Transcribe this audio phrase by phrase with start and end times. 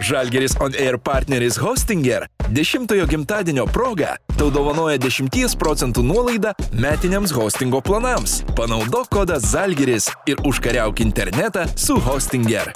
[0.00, 7.82] Žalgeris On Air partneris Hostinger 10-ojo gimtadienio proga tau dovanoja 10 procentų nuolaidą metiniams hostingo
[7.84, 8.40] planams.
[8.56, 12.72] Panaudok kodą Žalgeris ir užkariauk internetą su Hostinger.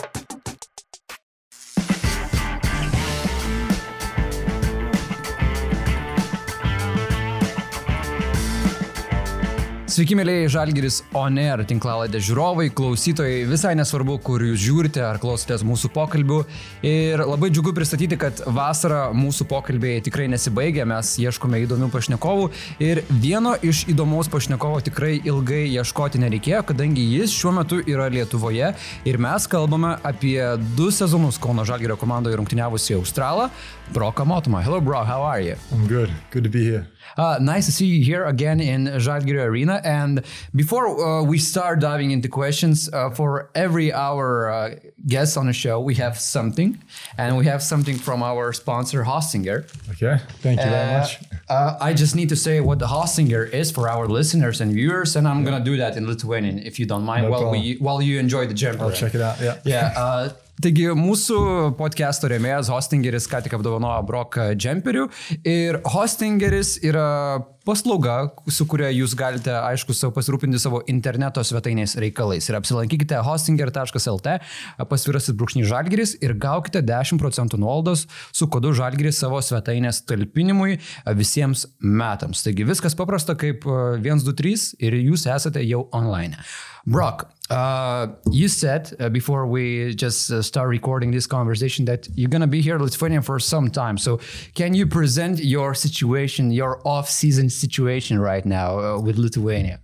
[9.95, 15.93] Sveiki, mėlyje Žalgiris Oner tinklalaidė žiūrovai, klausytojai, visai nesvarbu, kur jūs žiūrite ar klausotės mūsų
[15.95, 16.39] pokalbių.
[16.91, 22.49] Ir labai džiugu pristatyti, kad vasarą mūsų pokalbiai tikrai nesibaigia, mes ieškome įdomių pašnekovų.
[22.83, 28.73] Ir vieno iš įdomaus pašnekovo tikrai ilgai ieškoti nereikėjo, kadangi jis šiuo metu yra Lietuvoje
[29.07, 30.41] ir mes kalbame apie
[30.75, 33.47] du sezonus Kauno Žalgirio komandoje rungtyniavusi Australą,
[33.95, 34.65] Broką Motumą.
[34.67, 35.55] Hello, bro, how are you?
[35.71, 36.11] I'm good.
[36.35, 36.89] Good to be here.
[37.17, 39.84] Uh, nice to see you here again in Žalgirio Arena.
[39.85, 40.23] And
[40.55, 44.75] before uh, we start diving into questions, uh, for every our uh,
[45.07, 46.79] guest on the show, we have something,
[47.19, 49.65] and we have something from our sponsor, Hostinger.
[49.93, 50.17] Okay.
[50.43, 51.21] Thank you very Uh, much.
[51.49, 55.17] uh, I just need to say what the Hostinger is for our listeners and viewers,
[55.17, 58.01] and I'm gonna do that in Lithuanian if you don't mind, No while we while
[58.03, 58.85] you enjoy the jumper.
[58.85, 59.37] I'll check it out.
[59.41, 59.61] Yeah.
[59.65, 60.29] Yeah, uh,
[60.63, 61.37] taigi mūsų
[61.77, 65.09] podcast'o rėmėjas Hostingeris ką tik apdovanojo Brok džemperių
[65.51, 68.17] ir Hostingeris yra paslauga,
[68.53, 72.49] su kuria jūs galite, aišku, savo pasirūpinti savo interneto svetainės reikalais.
[72.51, 74.37] Ir apsilankykite hostinger.lt,
[74.91, 80.79] pasvirasit brūkšnį žalgeris ir gaukite 10 procentų nuolaidos su kodu žalgeris savo svetainės talpinimui
[81.17, 82.45] visiems metams.
[82.45, 86.41] Taigi viskas paprasta kaip 123 ir jūs esate jau online.
[86.87, 92.29] Brock, uh, you said uh, before we just uh, start recording this conversation that you're
[92.29, 93.97] going to be here in Lithuania for some time.
[93.97, 94.21] So,
[94.55, 99.81] can you present your situation, your off season situation right now uh, with Lithuania?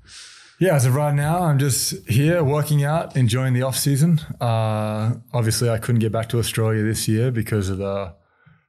[0.61, 4.21] Yeah, as of right now, I'm just here working out, enjoying the off season.
[4.41, 8.15] Uh, obviously, I couldn't get back to Australia this year because of the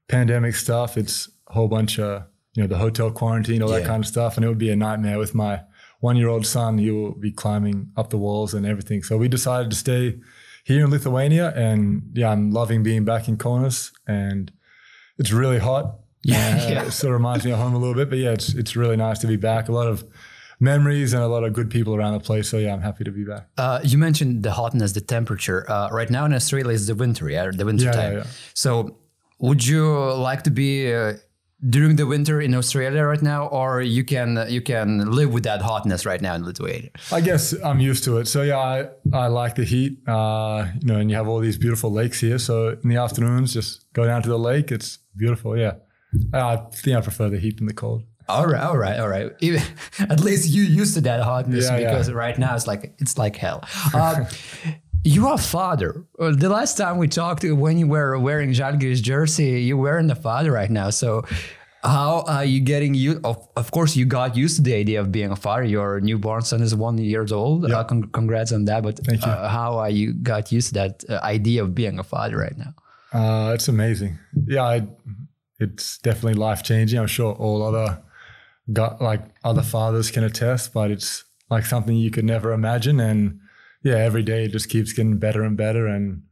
[0.08, 0.98] pandemic stuff.
[0.98, 4.38] It's a whole bunch of you know the hotel quarantine, all that kind of stuff,
[4.38, 5.62] and it would be a nightmare with my
[6.00, 6.78] one-year-old son.
[6.78, 9.04] He will be climbing up the walls and everything.
[9.04, 10.20] So we decided to stay
[10.64, 14.52] here in Lithuania, and yeah, I'm loving being back in Kaunas, and
[15.18, 16.01] it's really hot.
[16.24, 16.86] Yeah, Uh, yeah.
[16.86, 18.96] It sort of reminds me of home a little bit, but yeah, it's it's really
[18.98, 19.70] nice to be back.
[19.70, 20.04] A lot of
[20.60, 22.50] memories and a lot of good people around the place.
[22.50, 23.48] So yeah, I'm happy to be back.
[23.58, 25.66] Uh, you mentioned the hotness, the temperature.
[25.70, 28.12] Uh, right now in Australia is the winter, yeah, the winter Yeah, time.
[28.14, 28.26] yeah, yeah.
[28.54, 28.98] So,
[29.40, 29.84] would you
[30.30, 31.14] like to be uh,
[31.68, 35.62] during the winter in Australia right now, or you can you can live with that
[35.62, 36.92] hotness right now in Lithuania?
[37.12, 38.28] I guess I'm used to it.
[38.28, 39.94] So yeah, I, I like the heat.
[40.08, 42.38] Uh, you know, and you have all these beautiful lakes here.
[42.38, 44.72] So in the afternoons, just go down to the lake.
[44.72, 45.58] It's beautiful.
[45.58, 45.74] Yeah,
[46.34, 48.04] I think I prefer the heat than the cold.
[48.30, 49.32] All right, all right, all right.
[49.40, 49.62] Even,
[50.00, 51.90] at least you used to that hotness Yeah, yeah.
[51.92, 53.64] because right now it's like it's like hell.
[53.94, 54.26] Uh,
[55.04, 56.06] you are a father.
[56.20, 60.16] Uh, The last time we talked, when you were wearing Žalgiris jersey, you weren't a
[60.16, 60.92] father right now.
[60.92, 61.24] So,
[61.84, 63.20] how are you getting you?
[63.24, 65.64] Of, of course, you got used to the idea of being a father.
[65.64, 67.66] Your newborn son is one years old.
[67.70, 68.84] Uh, con- congrats on that.
[68.84, 69.32] But Thank you.
[69.32, 72.58] Uh, how are you got used to that uh, idea of being a father right
[72.58, 72.74] now?
[73.12, 74.18] Uh, it's amazing.
[74.48, 74.88] Yeah, I,
[75.62, 77.00] it's definitely life changing.
[77.00, 78.02] I'm sure all other
[78.74, 83.00] got like other fathers can attest, but it's like something you could never imagine.
[83.00, 83.40] And
[83.84, 85.88] yeah, every day it just keeps getting better and better.
[85.88, 86.24] And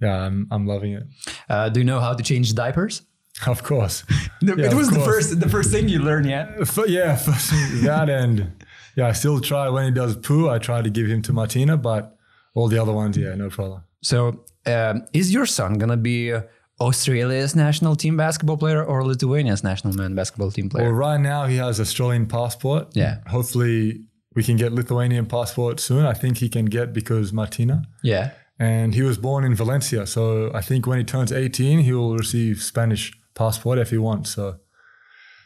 [0.00, 1.04] yeah, I'm I'm loving it.
[1.48, 3.02] Uh, do you know how to change diapers?
[3.46, 4.02] Of course.
[4.42, 6.50] it Yeah, was of the first the first thing you learned, yeah.
[6.60, 7.50] F- yeah, first
[7.84, 8.64] that and
[8.96, 10.48] yeah, I still try when he does poo.
[10.50, 12.16] I try to give him to Martina, but
[12.54, 13.82] all the other ones, yeah, no problem.
[14.02, 16.42] So, um, is your son gonna be uh,
[16.80, 20.84] Australia's national team basketball player or Lithuania's national men basketball team player?
[20.84, 22.88] Well, right now he has Australian passport.
[22.94, 23.18] Yeah.
[23.26, 26.04] Hopefully we can get Lithuanian passport soon.
[26.06, 27.82] I think he can get because Martina.
[28.02, 28.30] yeah.
[28.60, 32.16] And he was born in Valencia, so I think when he turns 18, he will
[32.16, 34.30] receive Spanish passport if he wants.
[34.30, 34.56] So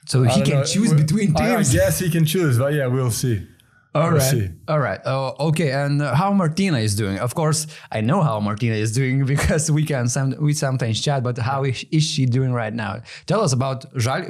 [0.07, 0.65] So I he can know.
[0.65, 1.69] choose We- between teams.
[1.69, 3.47] I guess he can choose, but yeah, we'll see.
[3.95, 4.23] All we'll right.
[4.23, 4.49] see.
[4.69, 5.01] All right.
[5.05, 5.71] Oh, okay.
[5.73, 7.19] And uh, how Martina is doing?
[7.19, 11.23] Of course, I know how Martina is doing because we can some, we sometimes chat.
[11.23, 13.03] But how is, is she doing right now?
[13.27, 13.85] Tell us about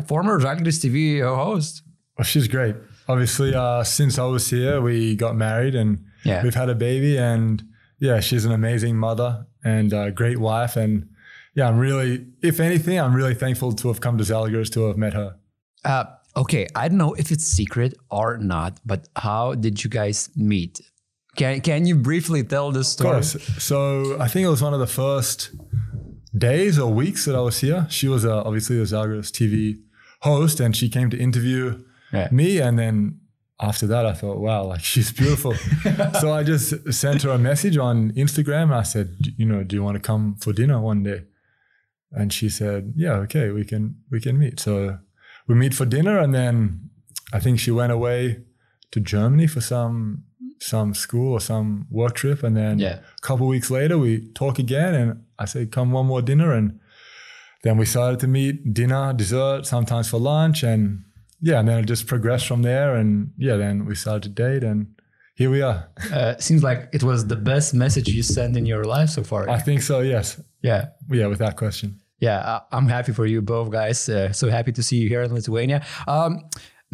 [0.08, 1.82] former Žalgiris TV host.
[2.18, 2.74] Well, she's great.
[3.08, 6.42] Obviously, uh, since I was here, we got married and Yeah.
[6.42, 7.16] we've had a baby.
[7.18, 7.62] And
[7.98, 10.76] yeah, she's an amazing mother and a great wife.
[10.76, 11.08] And
[11.54, 14.96] yeah, I'm really, if anything, I'm really thankful to have come to Zalgiris to have
[14.96, 15.36] met her.
[16.36, 20.80] Okay, I don't know if it's secret or not, but how did you guys meet?
[21.36, 23.18] Can Can you briefly tell the story?
[23.18, 23.62] Of course.
[23.62, 25.50] So I think it was one of the first
[26.36, 27.86] days or weeks that I was here.
[27.90, 29.80] She was uh, obviously a Zalgiris TV
[30.20, 31.82] host, and she came to interview
[32.12, 32.28] Yeah.
[32.30, 32.58] me.
[32.60, 33.20] And then
[33.60, 35.54] after that, I thought, wow, like she's beautiful.
[36.20, 38.72] so I just sent her a message on Instagram.
[38.72, 41.24] I said, you know, do you want to come for dinner one day?
[42.14, 44.98] and she said, "Yeah, okay, we can we can meet." So
[45.52, 46.80] we meet for dinner, and then
[47.32, 48.38] I think she went away
[48.92, 50.24] to Germany for some
[50.58, 52.98] some school or some work trip, and then Yeah.
[53.18, 55.10] a couple weeks later we talk again, and
[55.42, 56.78] I say, "Come one more dinner," and
[57.64, 61.00] then we started to meet dinner, dessert, sometimes for lunch, and
[61.40, 64.62] yeah, and then it just progressed from there, and yeah, then we started to date,
[64.70, 64.86] and
[65.34, 65.88] here we are.
[66.12, 69.48] Uh, seems like it was the best message you sent in your life so far.
[69.50, 70.00] I think so.
[70.00, 70.40] Yes.
[70.62, 70.84] yeah.
[71.10, 71.98] Yeah, with that question.
[72.26, 74.08] Yeah, I- I'm happy for you both guys.
[74.08, 75.78] Uh, so happy to see you here in Lithuania.
[76.06, 76.32] Um,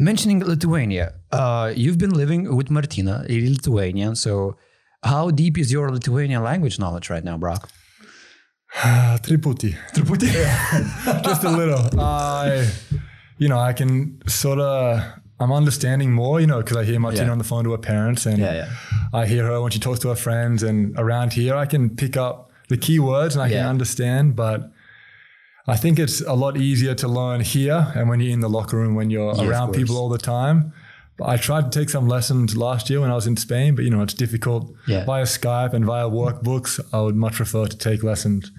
[0.09, 4.15] mentioning Lithuania, uh, you've been living with Martina in Lithuania.
[4.15, 4.55] So,
[5.11, 7.69] how deep is your Lithuanian language knowledge right now, Brock?
[9.25, 9.75] Triputi.
[11.23, 11.99] just a little.
[11.99, 12.67] I,
[13.37, 15.01] you know, I can sort of.
[15.41, 17.31] I'm understanding more, you know, because I hear Martina Yeah.
[17.31, 18.69] on the phone to her parents, and Yeah, yeah.
[19.13, 20.63] I hear her when she talks to her friends.
[20.63, 24.35] And around here, I can pick up the key words and I can understand.
[24.35, 24.69] But
[25.73, 28.77] I think it's a lot easier to learn here, and when you're in the locker
[28.77, 30.71] room, when you're Yeah, around people all the time.
[31.17, 33.83] But I tried to take some lessons last year when I was in Spain, but
[33.85, 35.03] you know, it's difficult Yeah.
[35.05, 36.79] via Skype and via workbooks.
[36.93, 38.51] I would much prefer to take lessons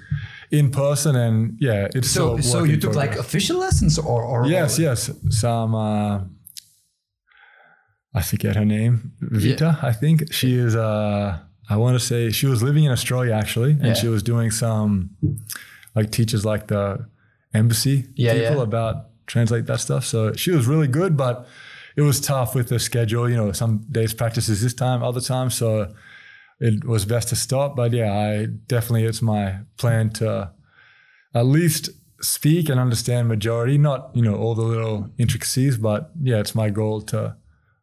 [0.51, 4.79] in person, and yeah, it's So, so you took like official lessons, or, or yes,
[4.79, 5.75] yes, some.
[5.75, 6.21] Uh,
[8.13, 9.79] I forget her name, Vita.
[9.83, 10.75] I think she is.
[10.77, 13.95] Uh, I want to say she was living in Australia actually, and Yeah.
[13.95, 15.11] she was doing some
[15.95, 17.07] like teaches like the
[17.55, 18.63] embassy Yeah, people yeah.
[18.63, 20.05] about translate that stuff.
[20.05, 21.47] So she was really good, but
[21.97, 23.29] it was tough with the schedule.
[23.29, 25.55] You know, some days practices this time, other times.
[25.55, 25.93] So
[26.61, 27.77] it was best to stop.
[27.77, 30.53] But yeah, I definitely it's my plan to
[31.35, 31.91] at least
[32.21, 36.71] speak and understand majority, not you know all the little intricacies, but yeah, it's my
[36.71, 37.37] goal to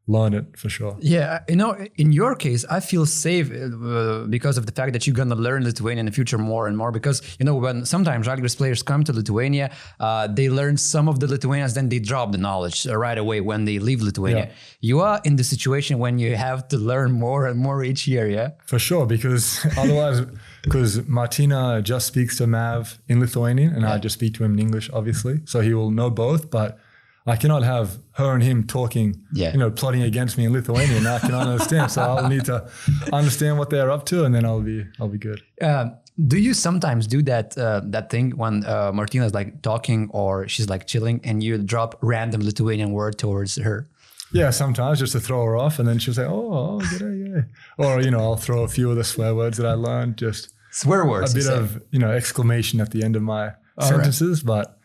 [0.07, 0.97] learn it for sure.
[0.99, 5.05] Yeah, you know, in your case, I feel safe uh, because of the fact that
[5.05, 6.91] you're gonna learn Lithuanian in the future more and more.
[6.91, 11.19] Because you know, when sometimes Žalgiris players come to Lithuania, uh, they learn some of
[11.19, 14.45] the Lithuanians, then they drop the knowledge right away when they leave Lithuania.
[14.45, 14.53] Yeah.
[14.79, 18.27] You are in the situation when you have to learn more and more each year.
[18.27, 18.51] Yeah.
[18.65, 20.21] For sure, because otherwise,
[20.63, 24.59] because Martina just speaks to Mav in Lithuanian, and I just speak to him in
[24.59, 25.41] English, obviously.
[25.45, 26.79] So he will know both, but
[27.27, 29.51] I cannot have her and him talking, Yeah.
[29.51, 31.05] you know, plotting against me in Lithuanian.
[31.05, 31.91] I cannot understand.
[31.91, 32.69] So I'll need to
[33.11, 35.41] understand what they're up to, and then I'll be, I'll be good.
[35.61, 35.89] Uh,
[36.27, 40.67] do you sometimes do that uh, that thing when uh, Martina's like talking or she's
[40.69, 43.87] like chilling and you drop random Lithuanian word towards her?
[44.33, 47.45] Yeah, sometimes just to throw her off, and then she'll say, "Oh, oh, g'day, g'day,"
[47.77, 50.49] or you know, I'll throw a few of the swear words that I learned, just
[50.71, 51.31] Swear words.
[51.33, 53.55] a bit of you know exclamation at the end of my right.
[53.87, 54.43] sentences.
[54.43, 54.77] But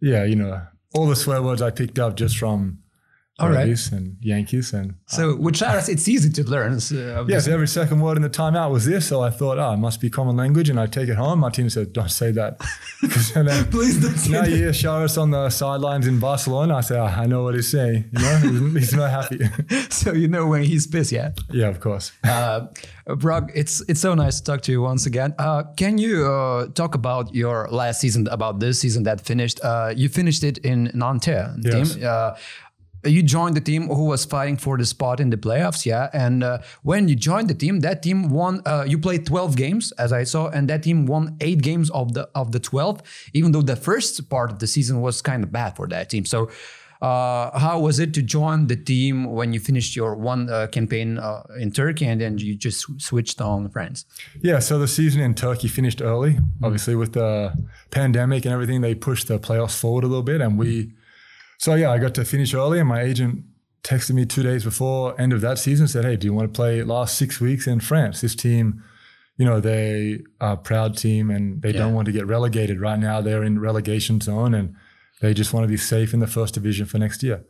[0.00, 0.62] yeah, you know,
[0.94, 2.78] all the swear words I picked up just from
[3.40, 3.66] All right.
[3.68, 6.80] Rays and Jankūnas, and So with Šaras, it's easy to learn.
[6.80, 9.06] So, yes, every second word in the timeout was this.
[9.06, 11.38] So I thought, oh, it must be common language, and I take it home.
[11.38, 12.58] Martina said, "Don't say that."
[13.34, 14.50] then, Please don't say now that.
[14.50, 16.76] you hear Šaras on the sidelines in Barcelona.
[16.76, 18.06] I say, oh, I know what he's saying.
[18.12, 19.38] You know, he's, he's not happy.
[19.90, 21.30] so you know when he's pissed, yeah.
[21.52, 22.10] yeah, of course.
[22.24, 22.66] Uh,
[23.06, 25.34] Brock, it's it's so nice to talk to you once again.
[25.38, 29.60] Uh, can you uh, talk about your last season, about this season that finished?
[29.62, 31.94] Uh, you finished it in Nanterre Yes.
[31.94, 32.02] team.
[33.04, 36.10] You joined the team who was fighting for the spot in the playoffs, yeah.
[36.12, 38.60] And uh, when you joined the team, that team won.
[38.66, 42.14] Uh, you played twelve games, as I saw, and that team won eight games of
[42.14, 43.02] the of the twelve.
[43.34, 46.24] Even though the first part of the season was kind of bad for that team.
[46.24, 46.50] So,
[47.00, 51.18] uh, how was it to join the team when you finished your one uh, campaign
[51.18, 54.06] uh, in Turkey and then you just sw- switched on France?
[54.42, 56.38] Yeah, so the season in Turkey finished early.
[56.64, 57.54] Obviously, with the
[57.90, 60.94] pandemic and everything, they pushed the playoffs forward a little bit, and we.
[61.58, 63.44] So yeah, I got to finish early, and my agent
[63.82, 65.86] texted me two days before end of that season.
[65.88, 68.20] Said, "Hey, do you want to play last six weeks in France?
[68.20, 68.82] This team,
[69.36, 71.78] you know, they are a proud team, and they Yeah.
[71.80, 72.80] don't want to get relegated.
[72.80, 74.74] Right now, they're in relegation zone, and
[75.20, 77.44] they just want to be safe in the first division for next year."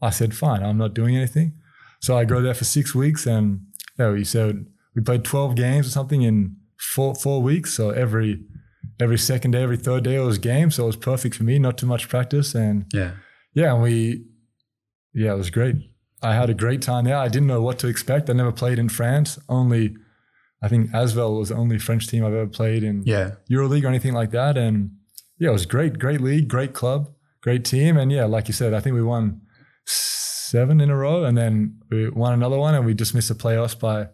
[0.00, 1.54] I said, "Fine, I'm not doing anything."
[2.00, 3.60] So I go there for six weeks, and
[3.98, 4.66] yeah, he said
[4.96, 7.72] we played 12 games or something in four four weeks.
[7.74, 8.40] So every
[8.98, 10.70] every second day, every third day, it was game.
[10.72, 11.58] So it was perfect for me.
[11.60, 13.12] Not too much practice, and Yeah.
[13.54, 14.24] Yeah, and we
[15.14, 15.76] yeah, it was great.
[16.22, 17.16] I had a great time there.
[17.16, 18.30] I didn't know what to expect.
[18.30, 19.38] I never played in France.
[19.48, 19.96] Only
[20.62, 23.32] I think Asvel was the only French team I've ever played in Yeah.
[23.50, 24.56] EuroLeague or anything like that.
[24.56, 24.92] And
[25.38, 27.10] yeah, it was great, great league, great club,
[27.42, 27.96] great team.
[27.96, 29.40] And yeah, like you said, I think we won
[29.86, 33.34] seven in a row and then we won another one and we just missed the
[33.34, 34.08] playoffs by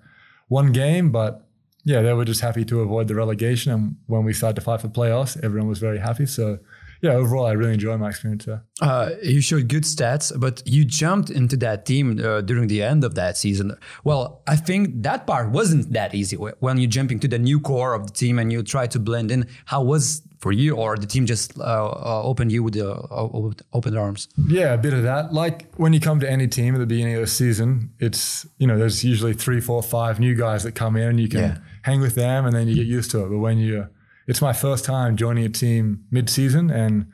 [0.49, 1.13] one game.
[1.13, 1.47] But
[1.85, 3.71] yeah, they were just happy to avoid the relegation.
[3.73, 6.27] And when we started to fight for playoffs, everyone was very happy.
[6.27, 6.59] So
[7.01, 8.65] yeah, overall, I really enjoy my experience there.
[8.81, 13.05] Uh, you showed good stats, but you jumped into that team uh, during the end
[13.05, 13.77] of that season.
[14.05, 17.95] Well, I think that part wasn't that easy when you jump into the new core
[17.95, 19.47] of the team and you try to blend in.
[19.67, 23.53] How was for you, or the team just uh, uh opened you with the uh,
[23.73, 24.29] open arms?
[24.49, 25.33] Yeah, a bit of that.
[25.33, 28.67] Like when you come to any team at the beginning of the season, it's you
[28.67, 31.59] know there's usually three, four, five new guys that come in, and you can yeah.
[31.83, 33.29] hang with them, and then you get used to it.
[33.29, 33.89] But when you
[34.29, 37.11] it's my first time joining a team mid-season, and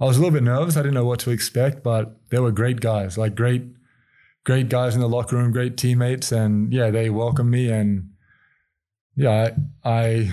[0.00, 0.76] I was a little bit nervous.
[0.76, 3.62] I didn't know what to expect, but they were great guys, like great,
[4.44, 8.08] great guys in the locker room, great teammates, and yeah, they welcomed me, and
[9.16, 9.50] yeah,
[9.84, 10.32] I, I,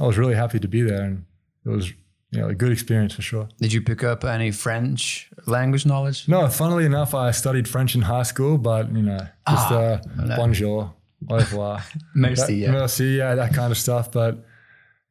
[0.00, 1.24] I was really happy to be there, and
[1.66, 1.92] it was
[2.30, 3.48] you know, a good experience for sure.
[3.58, 6.28] Did you pick up any French language knowledge?
[6.28, 10.36] No, funnily enough, I studied French in high school, but you know, just ah, uh,
[10.36, 10.94] bonjour,
[11.28, 11.82] au revoir,
[12.14, 12.70] merci, that, yeah.
[12.70, 14.12] merci, yeah, that kind of stuff.
[14.12, 14.44] But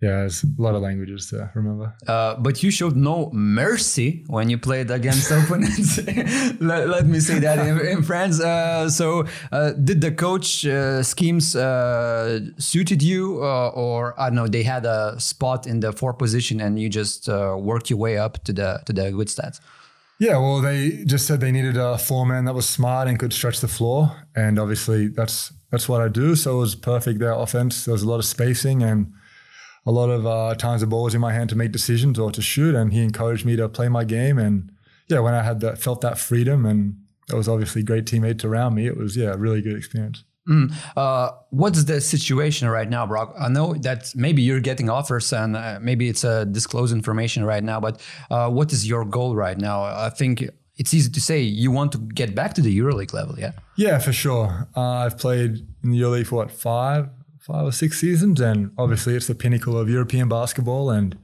[0.02, 1.94] yeah, there's a lot of languages to remember.
[2.08, 5.98] Uh, but you showed no mercy when you played against opponents.
[6.62, 8.40] let, let, me say that in, in France.
[8.40, 14.36] Uh, so, uh, did the coach uh, schemes uh, suited you, uh, or I don't
[14.36, 18.18] know, they had a spot in the four position and you just worked your way
[18.18, 19.60] up to the to the good stats?
[20.18, 23.34] Yeah, well, they just said they needed a four man that was smart and could
[23.34, 26.36] stretch the floor, and obviously that's that's what I do.
[26.36, 27.20] So it was perfect.
[27.20, 29.14] Their offense, there was a lot of spacing and
[29.90, 32.32] a lot of uh, times the ball was in my hand to make decisions or
[32.32, 34.38] to shoot, and he encouraged me to play my game.
[34.38, 34.72] And
[35.08, 36.96] yeah, when I had that, felt that freedom, and
[37.28, 40.24] there was obviously great teammates around me, it was yeah, a really good experience.
[40.48, 40.72] Mm.
[40.96, 43.34] Uh, what's the situation right now, Brock?
[43.40, 47.64] I know that maybe you're getting offers and uh, maybe it's a disclosed information right
[47.64, 49.82] now, but uh, what is your goal right now?
[49.82, 53.40] I think it's easy to say you want to get back to the EuroLeague level,
[53.40, 53.54] yeah?
[53.76, 54.68] Yeah, for sure.
[54.76, 59.16] Uh, I've played in the EuroLeague for what, five, five or six seasons, and obviously
[59.16, 60.90] it's the pinnacle of European basketball.
[60.90, 61.18] And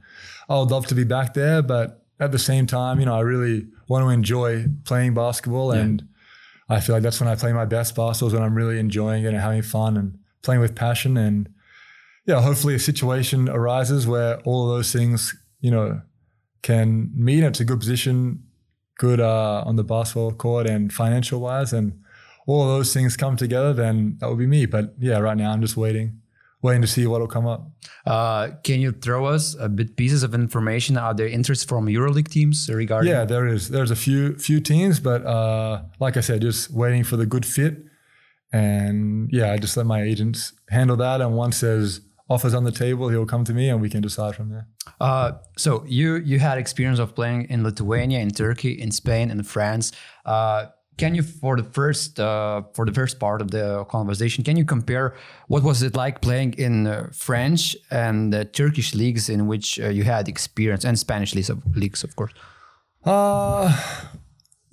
[0.48, 3.20] I would love to be back there, but at the same time, you know, I
[3.20, 5.82] really want to enjoy playing basketball, yeah.
[5.82, 6.08] and
[6.68, 9.24] I feel like that's when I play my best basketball is when I'm really enjoying
[9.24, 11.16] it and having fun and playing with passion.
[11.16, 11.48] And
[12.26, 16.00] yeah, hopefully a situation arises where all of those things, you know,
[16.62, 17.44] can meet.
[17.44, 18.42] It's a good position,
[18.98, 22.00] good uh, on the basketball court and financial wise, and
[22.46, 24.66] all of those things come together, then that would be me.
[24.66, 26.20] But yeah, right now I'm just waiting,
[26.62, 27.68] waiting to see what will come up.
[28.06, 30.96] Uh, can you throw us a bit pieces of information?
[30.96, 33.10] Are there interest from EuroLeague teams regarding?
[33.10, 33.68] Yeah, there is.
[33.68, 37.44] There's a few few teams, but uh, like I said, just waiting for the good
[37.44, 37.84] fit.
[38.52, 41.20] And yeah, I just let my agents handle that.
[41.20, 44.34] And once there's offers on the table, he'll come to me and we can decide
[44.34, 44.66] from there.
[45.00, 49.42] Uh, so you you had experience of playing in Lithuania, in Turkey, in Spain, in
[49.42, 49.92] France.
[50.24, 54.56] Uh, can you for the first uh, for the first part of the conversation can
[54.56, 55.14] you compare
[55.48, 59.88] what was it like playing in uh, french and uh, turkish leagues in which uh,
[59.88, 62.32] you had experience and spanish leagues of, leagues of course?
[63.04, 63.70] Uh,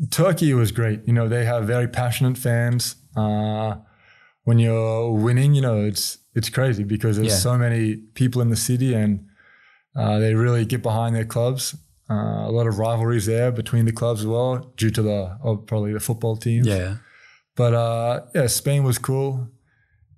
[0.09, 1.01] turkey was great.
[1.05, 2.95] You know they have very passionate fans.
[3.15, 3.75] Uh,
[4.43, 7.35] when you're winning you know it's it's crazy because there's yeah.
[7.35, 9.27] so many people in the city and
[9.95, 11.75] they really get behind their clubs
[12.13, 15.57] uh, a lot of rivalries there between the clubs as well, due to the oh,
[15.57, 16.67] probably the football teams.
[16.67, 16.97] Yeah.
[17.55, 19.49] But uh, yeah, Spain was cool.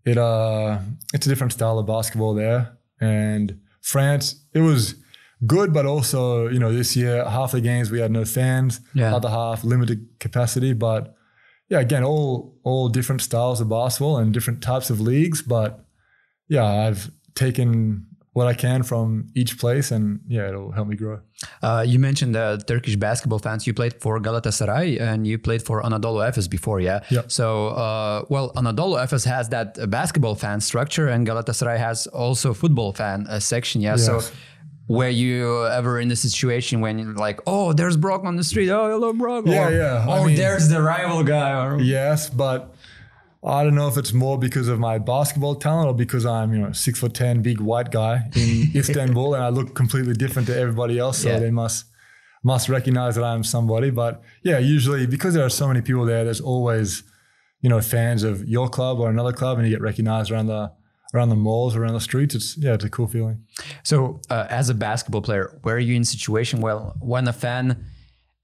[0.06, 0.80] It uh,
[1.14, 4.96] it's a different style of basketball there, and France it was
[5.46, 9.16] good, but also you know this year half the games we had no fans, yeah.
[9.16, 10.74] other half limited capacity.
[10.74, 11.16] But
[11.70, 15.42] yeah, again, all all different styles of basketball and different types of leagues.
[15.42, 15.86] But
[16.48, 21.22] yeah, I've taken what I can from each place, and yeah, it'll help me grow.
[21.63, 23.65] Uh, you mentioned the Turkish basketball fans.
[23.65, 27.00] You played for Galatasaray and you played for Anadolu Efes before, yeah.
[27.10, 27.22] Yeah.
[27.27, 32.92] So, uh, well, Anadolu Efes has that basketball fan structure, and Galatasaray has also football
[32.92, 33.92] fan uh, section, yeah.
[33.92, 34.06] Yes.
[34.06, 34.22] So.
[34.88, 38.70] Were you ever in the situation when you're like, oh, there's Brock on the street.
[38.70, 39.46] Oh, hello, Brock.
[39.48, 40.06] Yeah, or, yeah.
[40.08, 41.65] Oh, I mean, there's the rival guy.
[41.65, 42.75] Or, yes, but
[43.46, 46.60] I don't know if it's more because of my basketball talent or because I'm, you
[46.60, 50.58] know, six foot ten, big white guy in Istanbul, and I look completely different to
[50.58, 51.20] everybody else.
[51.20, 51.40] So yeah.
[51.40, 51.86] they must
[52.44, 53.90] must recognize that I'm somebody.
[53.92, 57.04] But yeah, usually because there are so many people there, there's always,
[57.62, 60.72] you know, fans of your club or another club, and you get recognized around the
[61.14, 62.36] around the malls, around the streets.
[62.36, 63.44] It's yeah, it's a cool feeling.
[63.84, 67.34] So, uh, as a basketball player, where are you in a situation well when a
[67.34, 67.86] fan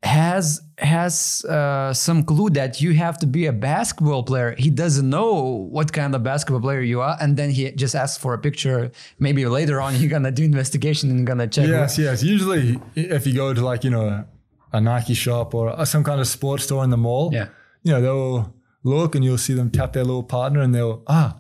[0.03, 4.55] has has uh, some clue that you have to be a basketball player.
[4.58, 8.17] He doesn't know what kind of basketball player you are, and then he just asks
[8.17, 8.91] for a picture.
[9.20, 11.67] Maybe later on you're gonna do investigation and gonna check.
[11.67, 12.24] Yes, yes.
[12.24, 14.25] Usually, if you go to like you know
[14.74, 17.50] a Nike shop or some kind of sports store in the mall, yeah,
[17.84, 21.38] you know they'll look and you'll see them tap their little partner and they'll ah,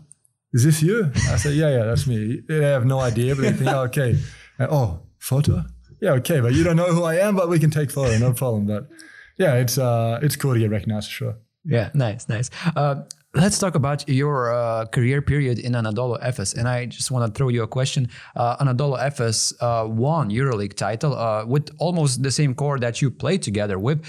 [0.53, 1.11] is this you?
[1.15, 2.41] I say yeah, yeah, that's me.
[2.47, 4.19] They have no idea, but they think oh, okay,
[4.59, 5.65] and, oh, photo
[6.01, 8.33] yeah, okay, but you don't know who I am, but we can take photo, no
[8.33, 8.65] problem.
[8.65, 8.89] But
[9.37, 11.35] yeah, it's uh, it's cool to get recognized for sure.
[11.63, 12.49] Yeah, nice, nice.
[12.75, 13.03] Uh,
[13.35, 17.37] let's talk about your uh, career period in Anadolu Efes, and I just want to
[17.37, 18.09] throw you a question.
[18.35, 23.11] Uh, Anadolu Efes uh, won EuroLeague title uh, with almost the same core that you
[23.11, 24.03] played together with.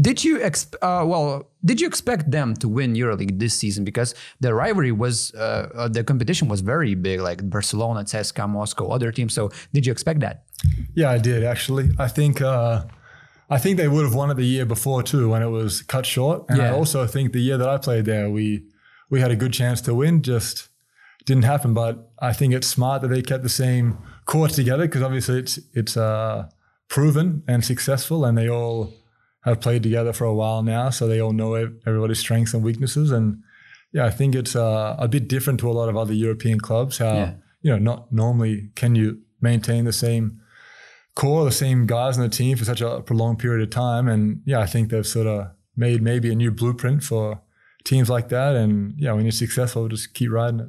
[0.00, 1.50] Did you exp- uh, well?
[1.64, 3.84] Did you expect them to win EuroLeague this season?
[3.84, 8.88] Because the rivalry was, uh, uh, the competition was very big, like Barcelona, CSKA Moscow,
[8.88, 9.34] other teams.
[9.34, 10.44] So did you expect that?
[10.94, 11.90] Yeah, I did actually.
[11.98, 12.84] I think uh,
[13.50, 16.06] I think they would have won it the year before too, when it was cut
[16.06, 16.44] short.
[16.48, 16.74] And I Yeah.
[16.74, 18.62] also think the year that I played there, we
[19.10, 20.68] we had a good chance to win, just
[21.26, 21.74] didn't happen.
[21.74, 25.58] But I think it's smart that they kept the same core together because obviously it's
[25.74, 26.48] it's uh,
[26.88, 28.92] proven and successful, and they all
[29.42, 31.54] have played together for a while now, so they all know
[31.86, 33.10] everybody's strengths and weaknesses.
[33.10, 33.42] And
[33.92, 36.98] yeah, I think it's uh, a bit different to a lot of other European clubs.
[36.98, 37.32] How Yeah.
[37.62, 40.40] you know, not normally can you maintain the same
[41.14, 44.08] core, the same guys on the team for such a prolonged period of time.
[44.08, 47.40] And yeah, I think they've sort of made maybe a new blueprint for
[47.84, 48.54] teams like that.
[48.54, 50.68] And yeah, when you're successful, just keep riding it.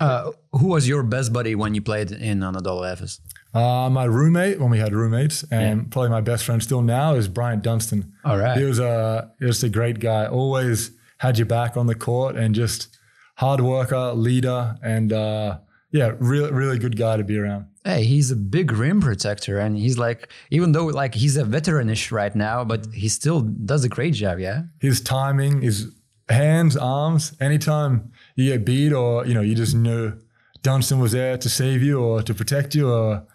[0.00, 3.20] Uh, who was your best buddy when you played in Anadolu Efes?
[3.52, 7.26] Uh, my roommate, when we had roommates, and probably my best friend still now is
[7.26, 8.12] Bryant Dunston.
[8.24, 8.56] All right.
[8.56, 10.26] He was a he was a great guy.
[10.26, 12.96] Always had your back on the court and just
[13.36, 15.58] hard worker, leader, and uh,
[15.90, 17.66] yeah, really really good guy to be around.
[17.84, 22.12] Hey, he's a big rim protector, and he's like, even though like he's a veteranish
[22.12, 24.38] right now, but he still does a great job.
[24.38, 24.62] Yeah.
[24.80, 25.90] his timing, his
[26.28, 27.32] hands, arms.
[27.40, 30.12] Anytime you get beat, or you know, you just knew
[30.62, 33.26] Dunston was there to save you or to protect you, or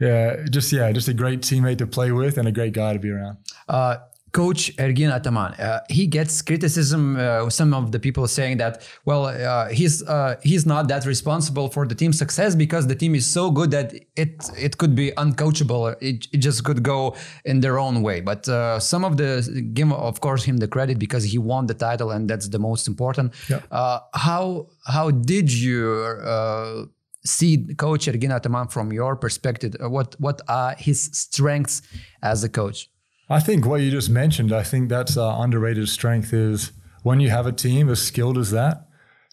[0.00, 2.98] yeah, just yeah, just a great teammate to play with and a great guy to
[2.98, 3.38] be around.
[3.68, 3.96] Uh,
[4.36, 7.16] Coach Ergin Ataman, uh, he gets criticism.
[7.16, 11.68] Uh, some of the people saying that, well, uh, he's uh, he's not that responsible
[11.70, 15.10] for the team's success because the team is so good that it it could be
[15.12, 15.96] uncoachable.
[16.02, 18.20] It, it just could go in their own way.
[18.20, 19.30] But uh, some of the
[19.72, 22.86] give, of course, him the credit because he won the title and that's the most
[22.88, 23.32] important.
[23.48, 23.60] Yeah.
[23.70, 26.92] Uh, how how did you?
[27.26, 31.82] See coach Ergin Ataman from your perspective Uh, what what are his strengths
[32.22, 32.88] as a coach
[33.28, 36.70] I think what you just mentioned, I think that's uh, underrated strength is
[37.02, 38.86] when you have a team as skilled as that,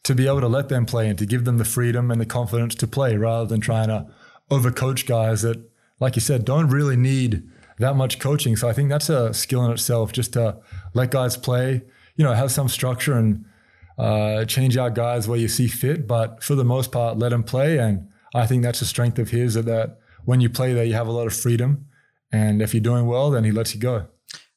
[0.03, 2.25] to be able to let them play and to give them the freedom and the
[2.25, 4.07] confidence to play rather than trying to
[4.49, 5.57] overcoach guys that,
[5.99, 7.43] like you said, don't really need
[7.77, 8.55] that much coaching.
[8.55, 10.57] So I think that's a skill in itself, just to
[10.93, 11.83] let guys play,
[12.15, 13.45] you know, have some structure and
[13.97, 16.07] uh, change out guys where you see fit.
[16.07, 17.77] But for the most part, let them play.
[17.77, 20.93] And I think that's a strength of his that, that when you play there, you
[20.93, 21.85] have a lot of freedom.
[22.31, 24.07] And if you're doing well, then he lets you go.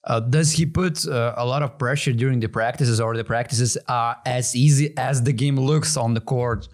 [0.04, 3.76] Uh, does he put uh, a lot of pressure during the practices, or the practices
[3.88, 6.68] are as easy as the game looks on the court?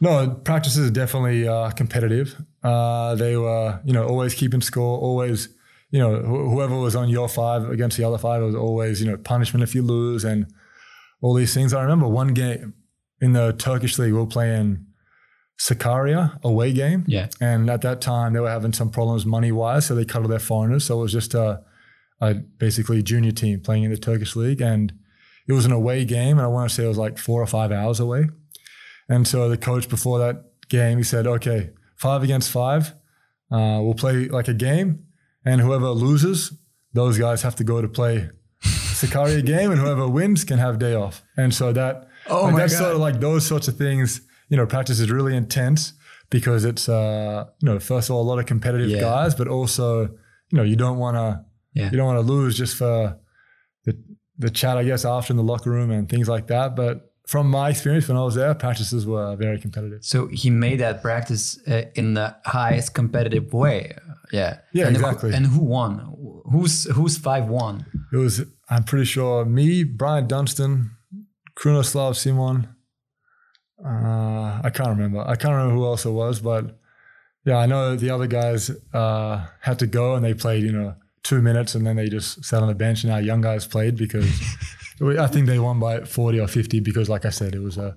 [0.00, 2.34] No, practices are definitely uh, competitive.
[2.60, 5.48] Uh, they were, you know, always keeping score, always,
[5.92, 9.08] you know, wh- whoever was on your five against the other five was always, you
[9.08, 10.52] know, punishment if you lose and
[11.22, 11.72] all these things.
[11.72, 12.74] I remember one game
[13.20, 14.84] in the Turkish league, we were playing
[15.58, 17.04] Sakarya away game.
[17.06, 17.28] Yeah.
[17.40, 20.28] And at that time, they were having some problems money wise, so they cut all
[20.28, 20.84] their foreigners.
[20.84, 21.62] So it was just a,
[22.20, 24.92] a basically junior team playing in the Turkish league, and
[25.46, 27.46] it was an away game, and I want to say it was like four or
[27.46, 28.26] five hours away.
[29.08, 32.94] And so the coach before that game, he said, "Okay, five against five,
[33.50, 35.04] uh, we'll play like a game,
[35.44, 36.52] and whoever loses,
[36.92, 38.30] those guys have to go to play
[39.06, 42.58] Sakarya game, and whoever wins can have day off." And so that, Oh like, my
[42.60, 42.80] that's God.
[42.82, 44.20] sort of like those sorts of things.
[44.48, 45.94] You know, practice is really intense
[46.30, 49.00] because it's, uh, you know, first of all, a lot of competitive Yeah.
[49.00, 50.02] guys, but also,
[50.50, 51.28] you know, you don't want to,
[51.74, 51.90] Yeah.
[51.90, 53.16] you don't want to lose just for
[53.84, 53.96] the
[54.38, 56.74] the chat, I guess, after in the locker room and things like that.
[56.74, 60.00] But from my experience when I was there, practices were very competitive.
[60.04, 63.96] So he made that practice uh, in the highest competitive way.
[64.32, 64.58] Yeah.
[64.72, 65.32] Yeah, and who- exactly.
[65.34, 65.92] and who won?
[66.50, 67.86] Who's who's five one?
[68.12, 70.92] It was, I'm pretty sure, me, Bryant Dunston,
[71.54, 72.68] Krunoslav Simon.
[73.84, 75.20] Uh, I can't remember.
[75.20, 76.78] I can't remember who else it was, but
[77.44, 80.94] yeah, I know the other guys uh, had to go and they played, you know,
[81.22, 83.96] two minutes and then they just sat on the bench and our young guys played
[83.96, 84.26] because
[85.02, 87.96] I think they won by 40 or 50 because, like I said, it was a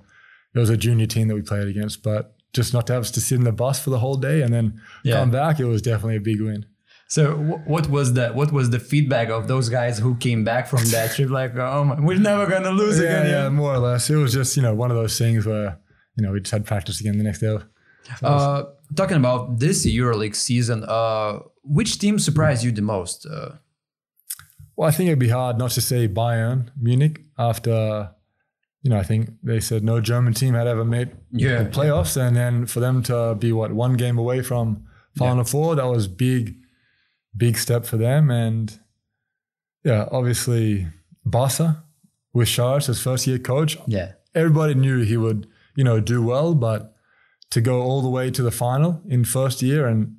[0.54, 3.12] it was a junior team that we played against, but just not to have us
[3.12, 5.20] to sit in the bus for the whole day and then Yeah.
[5.20, 6.66] come back, it was definitely a big win.
[7.08, 10.68] So wh- what was the what was the feedback of those guys who came back
[10.68, 11.30] from that trip?
[11.30, 13.26] Like, oh, my, we're never gonna lose Yeah, again.
[13.30, 14.10] yeah, more or less.
[14.10, 15.78] It was just you know one of those things where
[16.15, 17.58] you know we just had practice again the next day.
[18.22, 18.63] Uh,
[18.96, 23.26] talking about this EuroLeague season, uh, which team surprised you the most?
[23.26, 23.50] Uh,
[24.76, 28.10] Well, I think it'd be hard not to say Bayern Munich after
[28.84, 31.63] you know I think they said no German team had ever made Yeah.
[31.63, 34.86] the playoffs, and then for them to be what one game away from
[35.18, 35.76] Final Four.
[35.76, 36.56] That was big,
[37.36, 38.30] big step for them.
[38.30, 38.78] And
[39.84, 40.88] yeah, obviously
[41.26, 41.84] Barca
[42.34, 43.78] with Šaras as first year coach.
[43.88, 44.13] Yeah.
[44.34, 46.95] Everybody knew he would, you know, do well, but
[47.52, 50.17] to go all the way to the final in first year, and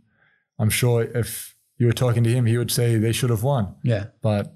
[0.58, 3.74] I'm sure if you were talking to him, he would say they should have won.
[3.82, 4.06] Yeah.
[4.22, 4.54] But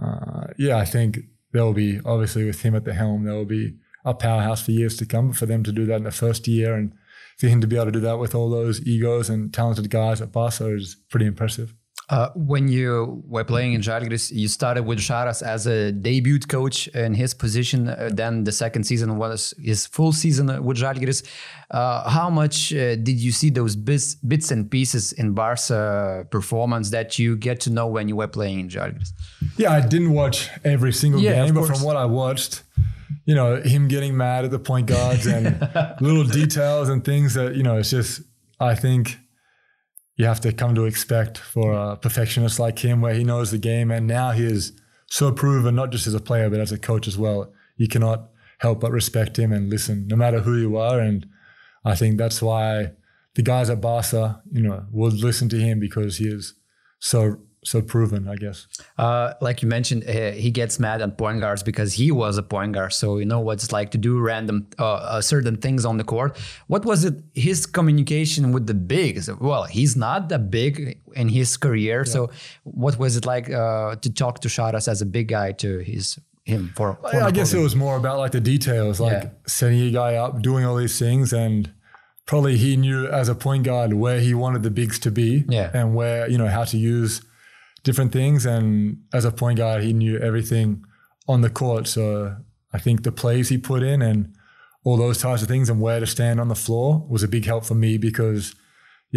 [0.00, 1.20] uh, yeah, I think
[1.52, 4.72] there will be obviously with him at the helm, there will be a powerhouse for
[4.72, 5.28] years to come.
[5.28, 6.92] But for them to do that in the first year and
[7.38, 10.20] for him to be able to do that with all those egos and talented guys
[10.20, 11.74] at Barca is pretty impressive.
[12.10, 16.88] Uh, when you were playing in Žalgiris, you started with Šaras as a debut coach
[16.88, 17.88] in his position.
[17.88, 21.22] Uh, then the second season was his full season with Žalgiris.
[21.70, 26.88] Uh, how much uh, did you see those bits, bits and pieces in Barca performance
[26.90, 29.12] that you get to know when you were playing in Žalgiris?
[29.58, 32.62] Yeah, I didn't watch every single Yeah, game, but from what I watched,
[33.26, 35.60] you know, him getting mad at the point guards and
[36.00, 38.22] little details and things that, you know, it's just,
[38.58, 39.18] I think
[40.18, 43.58] you have to come to expect for a perfectionist like him where he knows the
[43.58, 44.72] game and now he is
[45.06, 47.52] so proven, not just as a player, but as a coach as well.
[47.76, 48.28] You cannot
[48.58, 50.98] help but respect him and listen, no matter who you are.
[50.98, 51.24] And
[51.84, 52.90] I think that's why
[53.36, 56.54] the guys at Barca, you know, will listen to him because he is
[56.98, 58.66] so, so proven, I guess.
[58.96, 62.42] Uh, like you mentioned, uh, he gets mad at point guards because he was a
[62.42, 62.92] point guard.
[62.92, 66.04] So you know what it's like to do random, uh, uh, certain things on the
[66.04, 66.38] court.
[66.68, 67.14] What was it?
[67.34, 69.28] His communication with the bigs.
[69.40, 72.04] Well, he's not that big in his career.
[72.04, 72.30] So
[72.64, 76.18] what was it like uh, to talk to Šaras as a big guy to his
[76.44, 76.98] him for?
[77.10, 79.30] for I guess it was more about like the details, like Yeah.
[79.46, 81.70] setting a guy up, doing all these things, and
[82.26, 85.70] probably he knew as a point guard where he wanted the bigs to be, Yeah.
[85.74, 87.20] and where you know how to use
[87.88, 88.40] different things.
[88.54, 88.66] And
[89.18, 90.68] as a point guard, he knew everything
[91.32, 91.84] on the court.
[91.96, 92.04] So
[92.76, 94.18] I think the plays he put in and
[94.84, 97.44] all those types of things, and where to stand on the floor was a big
[97.52, 98.54] help for me because,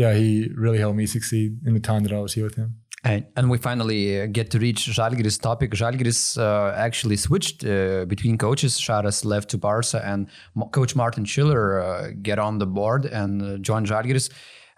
[0.02, 0.32] yeah, he
[0.66, 2.70] really helped me succeed in the time that I was here with him.
[3.04, 5.72] And, and we finally uh, get to reach Žalgiris topic.
[5.72, 8.80] Žalgiris uh, actually switched uh, between coaches.
[8.80, 10.28] Šaras left to Barca and
[10.72, 14.30] coach Martin Schiller uh, get on the board and uh, join Žalgiris.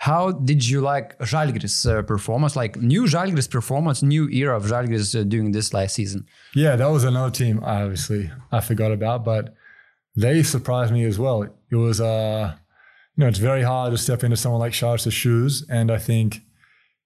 [0.04, 2.58] How did you like Žalgiris uh, performance?
[2.58, 6.26] Like new Žalgiris performance, new era of Žalgiris uh, doing this last season?
[6.54, 9.56] Yeah, that was another team obviously I forgot about, but
[10.14, 11.44] they surprised me as well.
[11.44, 12.54] It was uh
[13.16, 15.66] you know, it's very hard to step into someone like Šaras' shoes.
[15.70, 16.42] And I think,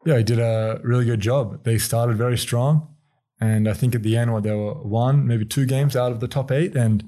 [0.03, 1.65] yeah, he did a really good job.
[1.65, 2.95] They started very strong.
[3.39, 6.19] And I think at the end, what they were one, maybe two games out of
[6.19, 6.75] the top eight.
[6.75, 7.07] And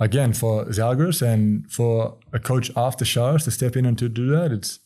[0.00, 4.26] again, for Zalgiris and for a coach after Šaras to step in and to do
[4.30, 4.80] that, it's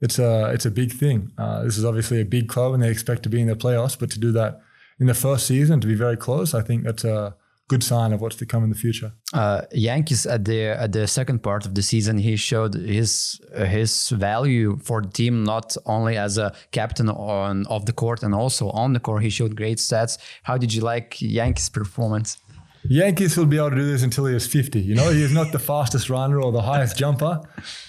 [0.00, 1.32] it's a it's a big thing.
[1.38, 3.98] Uh, this is obviously a big club, and they expect to be in the playoffs.
[3.98, 4.60] But to do that
[5.00, 7.36] in the first season, to be very close, I think that's a
[7.68, 9.12] good sign of what's to come in the future.
[9.34, 13.64] Uh, Jankūnas at the at the second part of the season, he showed his uh,
[13.64, 18.34] his value for the team not only as a captain on off the court and
[18.34, 19.22] also on the court.
[19.22, 20.18] He showed great stats.
[20.42, 22.38] How did you like Jankūnas' performance?
[22.90, 24.80] Jankūnas will be able to do this until he is 50.
[24.80, 27.40] You know, he is not the fastest runner or the highest jumper,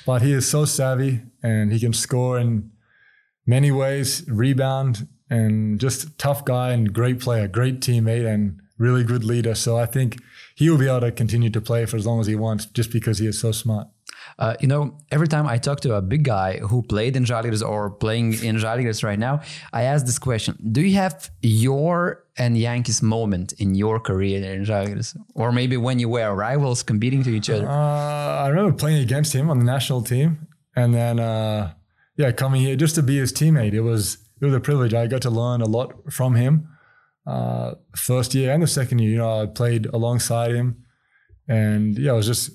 [0.06, 2.72] but he is so savvy and he can score in
[3.46, 9.24] many ways, rebound, and just tough guy and great player, great teammate, and really good
[9.24, 9.56] leader.
[9.56, 10.18] So I think
[10.56, 12.92] he will be able to continue to play for as long as he wants just
[12.92, 13.88] because he is so smart.
[14.40, 17.62] Uh, you know, every time I talk to a big guy who played in Žalgiris
[17.62, 19.42] or playing in Žalgiris right now,
[19.74, 24.64] I ask this question: Do you have your and Jankūnas moment in your career in
[24.64, 27.68] Žalgiris, or maybe when you were rivals competing to each other?
[27.68, 31.74] Uh, I remember playing against him on the national team, and then uh,
[32.16, 33.74] yeah, coming here just to be his teammate.
[33.74, 34.94] It was it was a privilege.
[34.94, 36.70] I got to learn a lot from him.
[37.28, 40.86] Uh, first year and the second year, you know, I played alongside him,
[41.50, 42.52] and yeah, it was just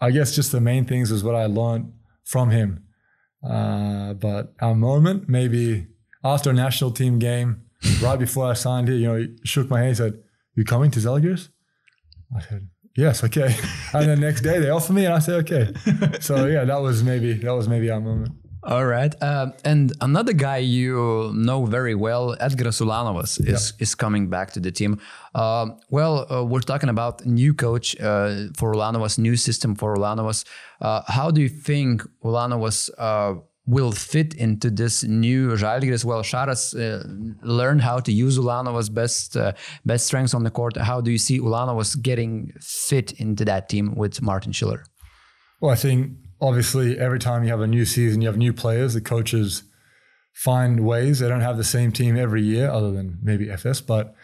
[0.00, 1.92] I guess just the main things is what I learned
[2.24, 2.84] from him.
[3.42, 5.86] Uh, but our moment, maybe
[6.24, 7.62] after a national team game,
[8.02, 10.14] right before I signed here, you know, he shook my hand, said,
[10.54, 11.48] "You coming to Zalgiris?"
[12.36, 13.54] I said, "Yes, okay."
[13.94, 15.72] And the next day they offered me, and I said, "Okay."
[16.20, 18.32] So yeah, that was maybe that was maybe our moment.
[18.64, 19.14] All right.
[19.22, 24.60] Um, and another guy you know very well, Edgaras Ulanovas, is, is coming back to
[24.60, 25.00] the team.
[25.34, 30.44] Um, well, uh, we're talking about new coach uh, for Ulanovas, new system for Ulanovas.
[30.80, 33.34] Uh, how do you think Ulanovas uh,
[33.66, 36.04] will fit into this new Žalgiris?
[36.04, 37.04] Well, uh,
[37.42, 39.52] learned how to use Ulanovas' best uh,
[39.84, 40.76] best strengths on the court.
[40.76, 44.84] How do you see Ulanovas getting fit into that team with Martin Schiller?
[45.60, 48.94] Well, I think obviously every time you have a new season, you have new players.
[48.94, 49.64] The coaches
[50.32, 51.18] find ways.
[51.18, 54.14] They don't have the same team every year, other than maybe Efes, but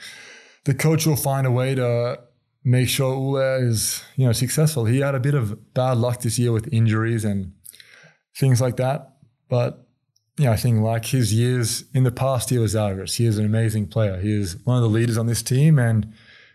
[0.64, 2.20] the coach will find a way to
[2.62, 4.85] make sure Ule is you know successful.
[4.85, 7.53] He had a bit of bad luck this year with injuries and
[8.37, 9.16] things like that,
[9.48, 9.87] but
[10.37, 13.16] yeah, I think like his years in the past year was Zalgiris.
[13.16, 14.20] He is an amazing player.
[14.20, 16.12] He is one of the leaders on this team, and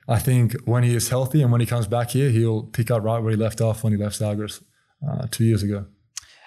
[0.07, 3.03] I think when he is healthy and when he comes back here, he'll pick up
[3.03, 4.61] right where he left off when he left Zalgiris
[5.07, 5.85] uh, two years ago.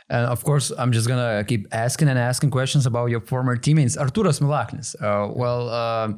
[0.09, 3.97] And of course, I'm just gonna keep asking and asking questions about your former teammates,
[3.97, 4.95] Arturas Milaknis.
[5.01, 6.13] Uh, well, uh,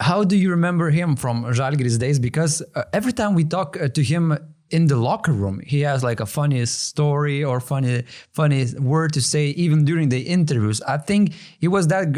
[0.00, 2.18] how do you remember him from Žalgiris days?
[2.18, 4.36] Because uh, every time we talk uh, to him
[4.72, 9.20] in the locker room, he has like a funny story or funny funny word to
[9.20, 10.80] say even during the interviews.
[10.82, 12.12] I think he was that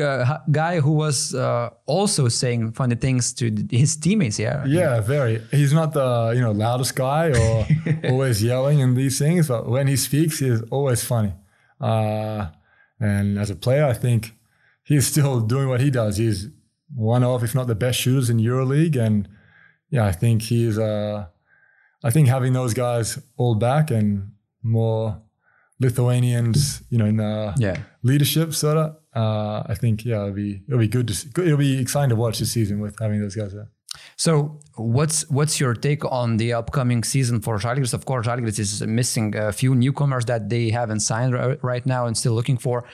[0.51, 4.39] guy who was uh, also saying funny things to his teammates.
[4.39, 4.65] Yeah.
[4.67, 5.43] Yeah, very.
[5.51, 7.67] He's not the you know loudest guy or
[8.11, 11.33] always yelling and these things, but when he speaks, he's always funny.
[11.81, 12.47] Uh,
[13.01, 14.33] and as a player, I think
[14.85, 16.19] he's still doing what he does.
[16.19, 16.49] He's
[16.95, 19.29] one of, if not the best shooters in EuroLeague, and
[19.91, 20.79] yeah, I think he's.
[20.79, 21.27] Uh,
[22.05, 25.21] I think having those guys all back and more
[25.81, 27.79] Lithuanians, you know, in the yeah.
[28.03, 31.57] leadership sort of, uh, I think yeah, it'll be it'll be good to see, it'll
[31.57, 33.71] be exciting to watch this season with having those guys there.
[34.17, 37.95] So, what's what's your take on the upcoming season for Žalgiris?
[37.95, 42.17] Of course, Žalgiris is missing a few newcomers that they haven't signed right now and
[42.17, 42.85] still looking for.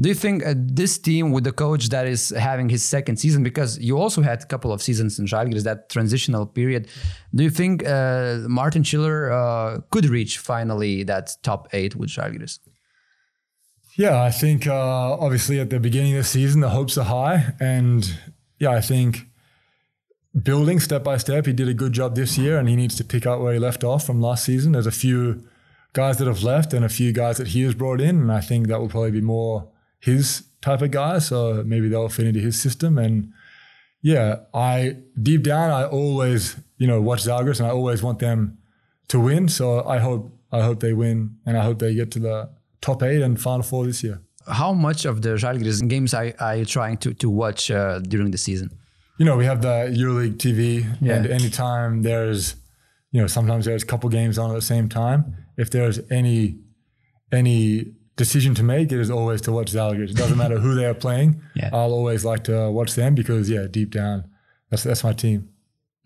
[0.00, 3.42] Do you think uh, this team with the coach that is having his second season,
[3.42, 6.88] because you also had a couple of seasons in Žalgiris, that transitional period,
[7.34, 12.60] do you think uh, Martin Schiller uh, could reach finally that top eight with Žalgiris?
[13.98, 17.52] Yeah, I think uh, obviously at the beginning of the season, the hopes are high.
[17.60, 18.10] And
[18.58, 19.26] yeah, I think
[20.42, 23.04] building step by step, he did a good job this year and he needs to
[23.04, 24.72] pick up where he left off from last season.
[24.72, 25.46] There's a few
[25.92, 28.20] guys that have left and a few guys that he has brought in.
[28.20, 29.69] And I think that will probably be more
[30.00, 31.18] his type of guy.
[31.18, 32.98] So maybe they'll fit into his system.
[32.98, 33.32] And
[34.02, 38.58] yeah, I deep down I always, you know, watch Zalgiris and I always want them
[39.08, 39.48] to win.
[39.48, 43.02] So I hope I hope they win and I hope they get to the top
[43.02, 44.20] eight and final four this year.
[44.48, 48.30] How much of the Žalgiris games are, are you trying to, to watch uh, during
[48.30, 48.70] the season?
[49.18, 51.16] You know, we have the EuroLeague TV, yeah.
[51.16, 52.56] and anytime there's,
[53.12, 55.36] you know, sometimes there's a couple games on at the same time.
[55.58, 56.58] If there's any
[57.30, 57.92] any
[58.24, 60.10] decision to make, it is always to watch Zalgiris.
[60.10, 61.30] It doesn't matter who they are playing.
[61.60, 61.70] Yeah.
[61.72, 64.18] I'll always like to watch them because yeah, deep down,
[64.70, 65.48] that's that's my team.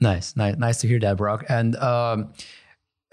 [0.01, 1.45] Nice, nice, nice to hear that, Brock.
[1.49, 2.33] And um,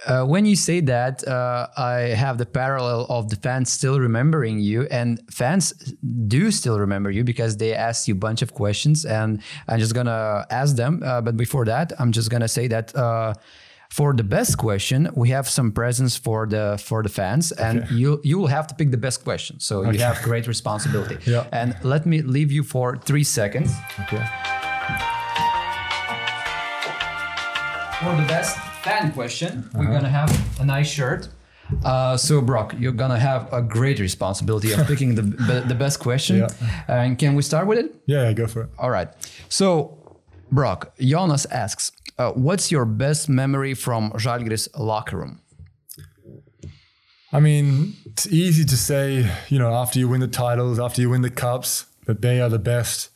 [0.07, 4.59] uh, when you say that, uh, I have the parallel of the fans still remembering
[4.59, 5.65] you, and fans
[6.35, 9.93] do still remember you because they asked you a bunch of questions, and I'm just
[9.93, 10.93] gonna ask them.
[11.05, 13.33] Uh, but before that, I'm just gonna say that uh,
[13.91, 17.93] for the best question, we have some presents for the for the fans, and okay.
[17.93, 19.59] you you will have to pick the best question.
[19.59, 19.97] So okay.
[19.97, 21.17] you have great responsibility.
[21.29, 21.45] yeah.
[21.51, 23.73] And let me leave you for three seconds.
[23.99, 24.23] Okay.
[27.99, 29.79] For the best fan question, uh-huh.
[29.79, 31.27] we're gonna have a nice shirt.
[31.83, 36.37] Uh, so Brock, you're gonna have a great responsibility of picking the the best question.
[36.37, 36.47] Yeah.
[36.87, 37.93] And can we start with it?
[38.05, 38.69] Yeah, go for it.
[38.79, 39.09] All right.
[39.49, 40.00] So,
[40.51, 45.41] Brock, Jonas asks, uh, what's your best memory from Žalgiris locker room?
[47.33, 51.09] I mean, it's easy to say, you know, after you win the titles, after you
[51.09, 53.09] win the cups, that they are the best,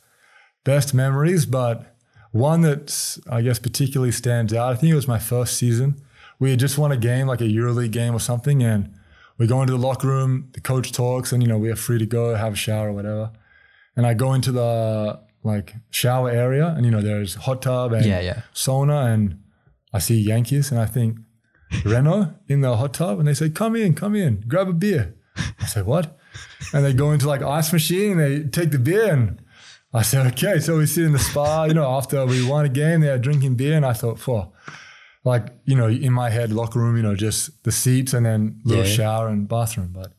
[0.64, 1.44] best memories.
[1.44, 1.94] But
[2.32, 6.00] one that I guess particularly stands out, I think it was my first season.
[6.38, 8.94] We had just won a game, like a EuroLeague game or something, and
[9.36, 10.48] we go into the locker room.
[10.52, 12.92] The coach talks, and you know, we are free to go have a shower or
[12.92, 13.30] whatever.
[13.94, 18.04] And I go into the like shower area, and you know there's hot tub and
[18.04, 18.42] yeah, yeah.
[18.54, 19.42] sauna, and
[19.92, 21.18] I see Jankūnas, and I think
[21.84, 25.14] Renault in the hot tub, and they say, "Come in, come in, grab a beer."
[25.60, 26.18] I say, "What?"
[26.72, 29.42] And they go into like ice machine, and they take the beer, and
[29.92, 32.68] I said, "Okay." So we sit in the spa, you know, after we won a
[32.68, 34.52] game, they're drinking beer, and I thought, "For."
[35.24, 38.60] Like you know, in my head, locker room, you know, just the seats and then
[38.64, 38.90] little yeah.
[38.90, 39.90] shower and bathroom.
[39.92, 40.12] But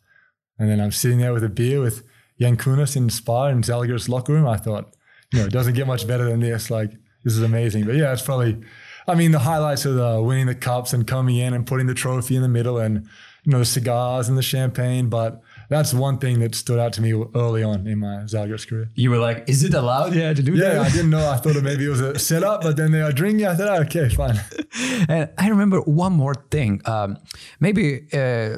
[0.60, 2.03] and then I'm sitting there with a beer with
[2.41, 4.45] Jankūnas in the spa in Zalgiris locker room.
[4.45, 4.96] I thought,
[5.33, 6.69] you know, it doesn't get much better than this.
[6.69, 6.91] Like,
[7.23, 7.85] this is amazing.
[7.85, 8.59] But yeah, it's probably,
[9.07, 11.93] I mean, the highlights are the winning the cups and coming in and putting the
[11.93, 13.07] trophy in the middle and,
[13.43, 15.09] you know, the cigars and the champagne.
[15.09, 18.89] But that's one thing that stood out to me early on in my Zalgiris career.
[18.95, 20.73] You were like, is it allowed yeah, to do yeah, that?
[20.75, 21.29] Yeah, I didn't know.
[21.29, 23.45] I thought it maybe it was a setup, but then they are drinking.
[23.45, 24.39] I thought, oh, okay, fine.
[25.09, 26.81] and I remember one more thing.
[26.85, 27.17] Um,
[27.59, 28.57] maybe uh,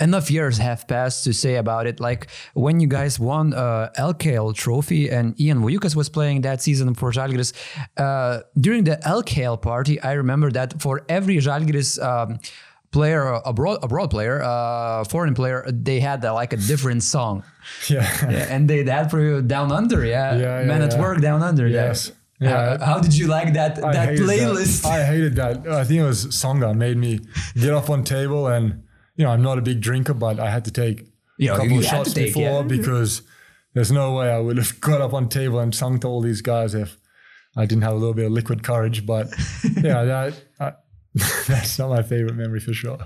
[0.00, 2.00] enough years have passed to say about it.
[2.00, 6.94] Like when you guys won uh, LKL trophy and Ian Vougioukas was playing that season
[6.94, 7.52] for Žalgiris.
[7.96, 12.38] Uh, during the LKL party, I remember that for every Žalgiris um,
[12.90, 17.42] player, abroad abroad player, uh, foreign player, they had uh, like a different song.
[17.88, 18.06] Yeah.
[18.30, 18.46] yeah.
[18.48, 20.36] And they had for you Down Under, yeah.
[20.36, 21.66] yeah, Man yeah, at Work Down Under.
[21.66, 22.12] Yes.
[22.38, 22.78] Yeah.
[22.78, 24.82] How, how, did you like that I that playlist?
[24.82, 24.92] That.
[24.92, 25.66] I hated that.
[25.66, 27.20] I think it was Songa made me
[27.56, 28.85] get off on table and
[29.16, 31.72] you know, I'm not a big drinker, but I had to take Yeah, a couple
[31.72, 32.62] you of shots take, before yeah.
[32.62, 33.22] because
[33.74, 36.42] there's no way I would have got up on table and sung to all these
[36.42, 36.98] guys if
[37.56, 39.06] I didn't have a little bit of liquid courage.
[39.06, 39.28] But
[39.82, 40.72] yeah, that I,
[41.48, 42.98] that's not my favorite memory for sure.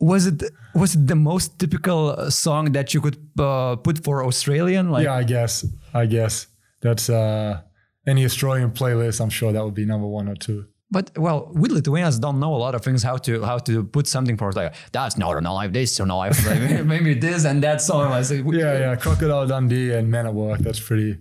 [0.00, 0.42] Was it
[0.74, 4.90] was it the most typical song that you could uh, put for Australian?
[4.90, 5.64] Like, yeah, I guess.
[5.94, 6.48] I guess
[6.80, 7.60] that's uh,
[8.06, 9.20] any Australian playlist.
[9.20, 10.66] I'm sure that would be number one or two.
[10.96, 14.06] But well, we Lithuanians don't know a lot of things how to how to put
[14.16, 17.78] something for like that's not an life, this or life, like, maybe this and that
[17.88, 18.06] song.
[18.20, 18.96] I say, Yeah, yeah.
[19.04, 20.60] Crocodile Dundee and Men at Work.
[20.66, 21.18] That's pretty,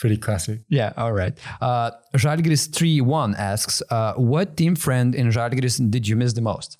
[0.00, 0.58] pretty classic.
[0.78, 1.34] Yeah, all right.
[1.60, 6.70] Uh, Žalgiris 3-1 asks, uh, what team friend in Žalgiris did you miss the most?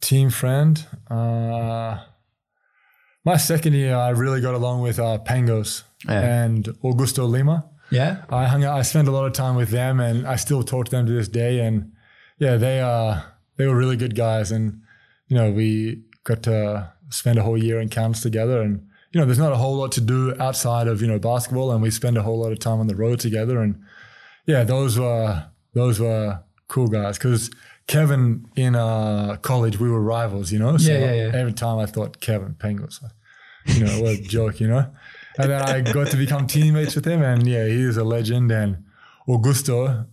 [0.00, 0.74] Team friend.
[1.10, 1.98] Uh,
[3.24, 6.42] my second year, I really got along with uh, Pangos Yeah.
[6.44, 7.58] and Augusto Lima.
[7.90, 8.22] Yeah.
[8.28, 8.78] I hung out.
[8.78, 11.12] I spent a lot of time with them, and I still talk to them to
[11.12, 11.60] this day.
[11.60, 11.92] And
[12.38, 13.20] yeah, they uh
[13.56, 14.80] they were really good guys, and
[15.28, 18.60] you know we got to spend a whole year in camps together.
[18.62, 21.72] And you know, there's not a whole lot to do outside of you know basketball,
[21.72, 23.60] and we spend a whole lot of time on the road together.
[23.60, 23.82] And
[24.46, 27.50] yeah, those were those were cool guys because.
[27.86, 30.76] Kevin in uh, college, we were rivals, you know.
[30.76, 31.30] So Yeah, yeah, yeah.
[31.34, 33.02] every time I thought Kevin Pangos,
[33.66, 34.86] you know, what a joke, you know.
[35.38, 38.50] And then I got to become teammates with him, and yeah, he is a legend.
[38.50, 38.84] And
[39.28, 40.06] Augusto,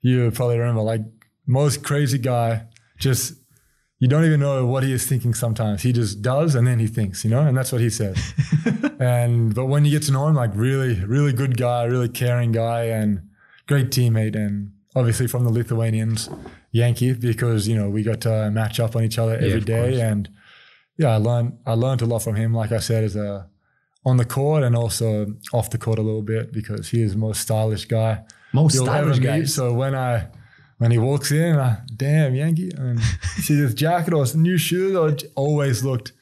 [0.00, 1.02] you probably remember, like
[1.46, 2.66] most crazy guy,
[2.98, 3.34] just
[3.98, 5.82] you don't even know what he is thinking sometimes.
[5.82, 8.18] He just does, and then he thinks, you know, and that's what he says.
[8.98, 12.52] and but when you get to know him, like really, really good guy, really caring
[12.52, 13.28] guy, and
[13.66, 16.28] great teammate, and obviously from the Lithuanians,
[16.72, 19.90] Yankee, because you know we got to match up on each other every of day,
[19.90, 20.00] course.
[20.00, 20.28] and
[20.96, 22.54] yeah, I learned I learned a lot from him.
[22.54, 23.48] Like I said, as a
[24.04, 27.18] on the court and also off the court a little bit because he is the
[27.18, 29.48] most stylish guy Most you'll ever stylish meet.
[29.48, 30.28] So when I
[30.78, 34.94] when he walks in, I, damn Yankee, and see this jacket or some new shoes,
[34.94, 36.12] or always looked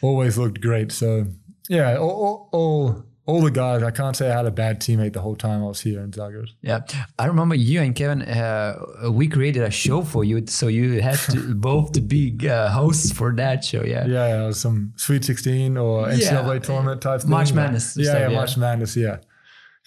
[0.00, 0.92] always looked great.
[0.92, 1.26] So
[1.68, 3.82] yeah, all, all, all all the guys.
[3.82, 6.10] I can't say I had a bad teammate the whole time I was here in
[6.10, 6.48] Zagreb.
[6.62, 6.80] Yeah,
[7.18, 8.22] I remember you and Kevin.
[8.22, 12.70] Uh, we created a show for you, so you had to both to be uh,
[12.70, 13.82] hosts for that show.
[13.84, 14.06] Yeah.
[14.06, 17.30] Yeah, yeah, some Sweet 16 or NCAA Yeah, tournament type thing.
[17.30, 18.36] March Madness Yeah, stuff, yeah, yeah.
[18.36, 18.96] March Madness.
[18.96, 19.18] Yeah.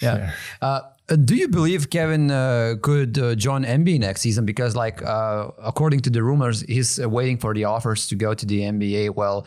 [0.02, 0.32] Yeah.
[0.62, 0.82] Uh,
[1.26, 4.46] do you believe Kevin uh, could uh, join NBA next season?
[4.46, 8.34] Because, like, uh, according to the rumors, he's uh, waiting for the offers to go
[8.34, 9.13] to the NBA.
[9.13, 9.46] Well,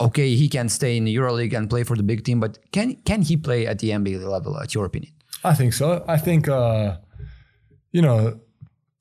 [0.00, 2.94] okay, he can stay in the EuroLeague and play for the big team, but can
[3.04, 4.58] can he play at the NBA level?
[4.58, 5.12] At your opinion?
[5.44, 6.04] I think so.
[6.08, 6.96] I think, uh,
[7.92, 8.40] you know,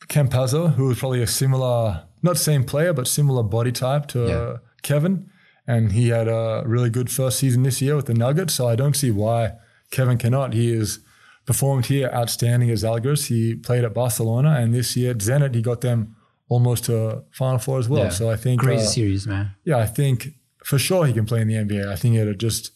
[0.08, 4.36] Campazzo, who was probably a similar, not same player, but similar body type to Yeah.
[4.36, 5.30] uh, Kevin.
[5.68, 8.54] And he had a really good first season this year with the Nuggets.
[8.54, 9.54] So I don't see why
[9.92, 10.54] Kevin cannot.
[10.54, 11.00] He has
[11.46, 13.28] performed here outstanding at Žalgiris.
[13.28, 14.52] He played at Barcelona.
[14.52, 16.16] And this year at Zenit, he got them
[16.48, 18.04] almost to Final Four as well.
[18.04, 18.10] Yeah.
[18.10, 18.62] So I think.
[18.62, 19.52] Crazy uh, series, man.
[19.66, 20.30] yeah, I think
[20.68, 21.88] for sure he can play in the NBA.
[21.88, 22.72] I think it'll just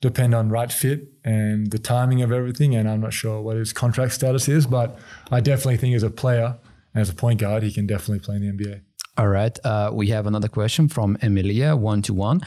[0.00, 2.76] depend on right fit and the timing of everything.
[2.76, 4.96] And I'm not sure what his contract status is, but
[5.32, 6.56] I definitely think as a player
[6.94, 8.82] and as a point guard, he can definitely play in the NBA.
[9.18, 9.58] All right.
[9.64, 12.42] Uh, we have another question from Emilia, one to one.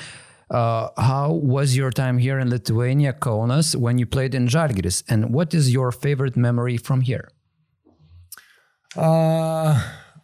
[0.50, 5.04] Uh, how was your time here in Lithuania, Kaunas, when you played in Žalgiris?
[5.10, 7.28] And what is your favorite memory from here?
[8.96, 9.74] Uh,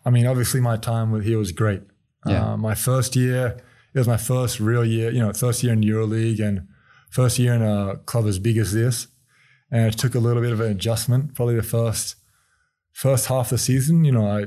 [0.05, 1.81] I mean, obviously my time with here was great.
[2.25, 2.53] Yeah.
[2.53, 3.57] Uh, my first year,
[3.93, 6.67] it was my first real year, you know, first year in EuroLeague and
[7.10, 9.08] first year in a club as big as this.
[9.69, 12.15] And it took a little bit of an adjustment, probably the first
[12.93, 14.04] first half of the season.
[14.06, 14.45] You know, I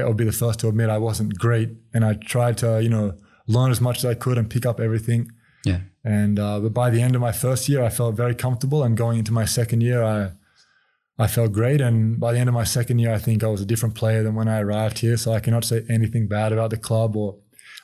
[0.00, 3.16] I'll be the first to admit I wasn't great, and I tried to, you know,
[3.46, 5.30] learn as much as I could and pick up everything.
[5.64, 5.80] Yeah.
[6.04, 8.96] And uh, but by the end of my first year, I felt very comfortable, and
[8.96, 10.32] going into my second year, I
[11.18, 11.80] I felt great.
[11.80, 14.22] And by the end of my second year, I think I was a different player
[14.22, 15.16] than when I arrived here.
[15.16, 17.36] So I cannot say anything bad about the club or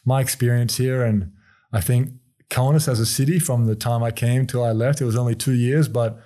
[0.07, 1.03] my experience here.
[1.03, 1.33] And
[1.73, 2.13] I think
[2.49, 5.35] Kaunas as a city, from the time I came till I left, it was only
[5.35, 6.19] two years, but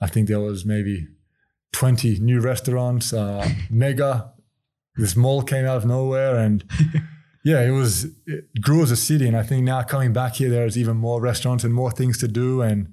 [0.00, 1.08] I think there was maybe
[1.72, 4.32] 20 new restaurants, uh, mega.
[4.96, 6.62] This mall came out of nowhere, and
[7.44, 9.26] yeah, it was it grew as a city.
[9.26, 12.28] And I think now coming back here, there's even more restaurants and more things to
[12.28, 12.62] do.
[12.62, 12.92] And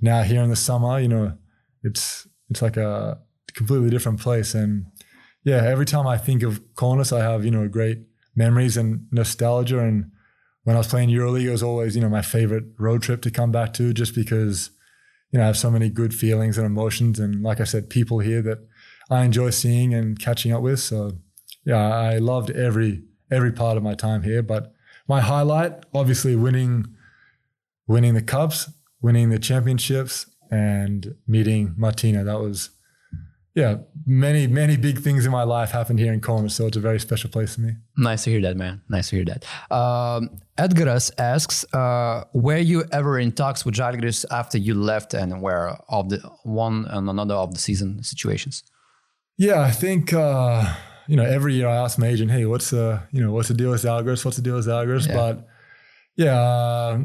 [0.00, 1.36] now here in the summer, you know,
[1.82, 3.18] it's it's like a
[3.52, 4.54] completely different place.
[4.54, 4.86] And
[5.44, 7.98] yeah, every time I think of Kaunas, I have you know a great
[8.34, 9.80] memories and nostalgia.
[9.80, 10.10] And
[10.64, 13.30] when I was playing EuroLeague, it was always you know my favorite road trip to
[13.30, 14.70] come back to, just because
[15.30, 17.18] you know I have so many good feelings and emotions.
[17.18, 18.58] And like I said, people here that
[19.10, 20.80] I enjoy seeing and catching up with.
[20.80, 21.12] So
[21.64, 24.42] yeah, I loved every every part of my time here.
[24.42, 24.72] But
[25.08, 26.86] my highlight, obviously, winning
[27.86, 28.70] winning the cups,
[29.00, 32.24] winning the championships, and meeting Martina.
[32.24, 32.70] That was
[33.54, 33.76] yeah,
[34.06, 36.98] many many big things in my life happened here in Kaunas, so it's a very
[37.00, 37.72] special place to me.
[37.96, 38.80] Nice to hear that, man.
[38.88, 39.44] Nice to hear that.
[39.70, 45.42] Um, Edgaras asks, uh, were you ever in talks with Žalgiris after you left, and
[45.42, 48.62] where of the one and another of the season situations?
[49.38, 50.72] Yeah, I think uh,
[51.06, 53.54] you know every year I ask my agent, "Hey, what's the you know what's the
[53.54, 54.24] deal with Žalgiris?
[54.24, 55.14] What's the deal with Žalgiris?" Yeah.
[55.16, 55.48] But
[56.16, 56.98] yeah, uh,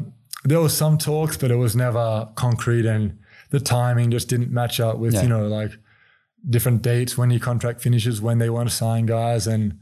[0.44, 3.18] there was some talks, but it was never concrete, and
[3.50, 5.22] the timing just didn't match up with Yeah.
[5.22, 5.72] you know like
[6.48, 9.78] different dates when your contract finishes, when they want to sign guys, and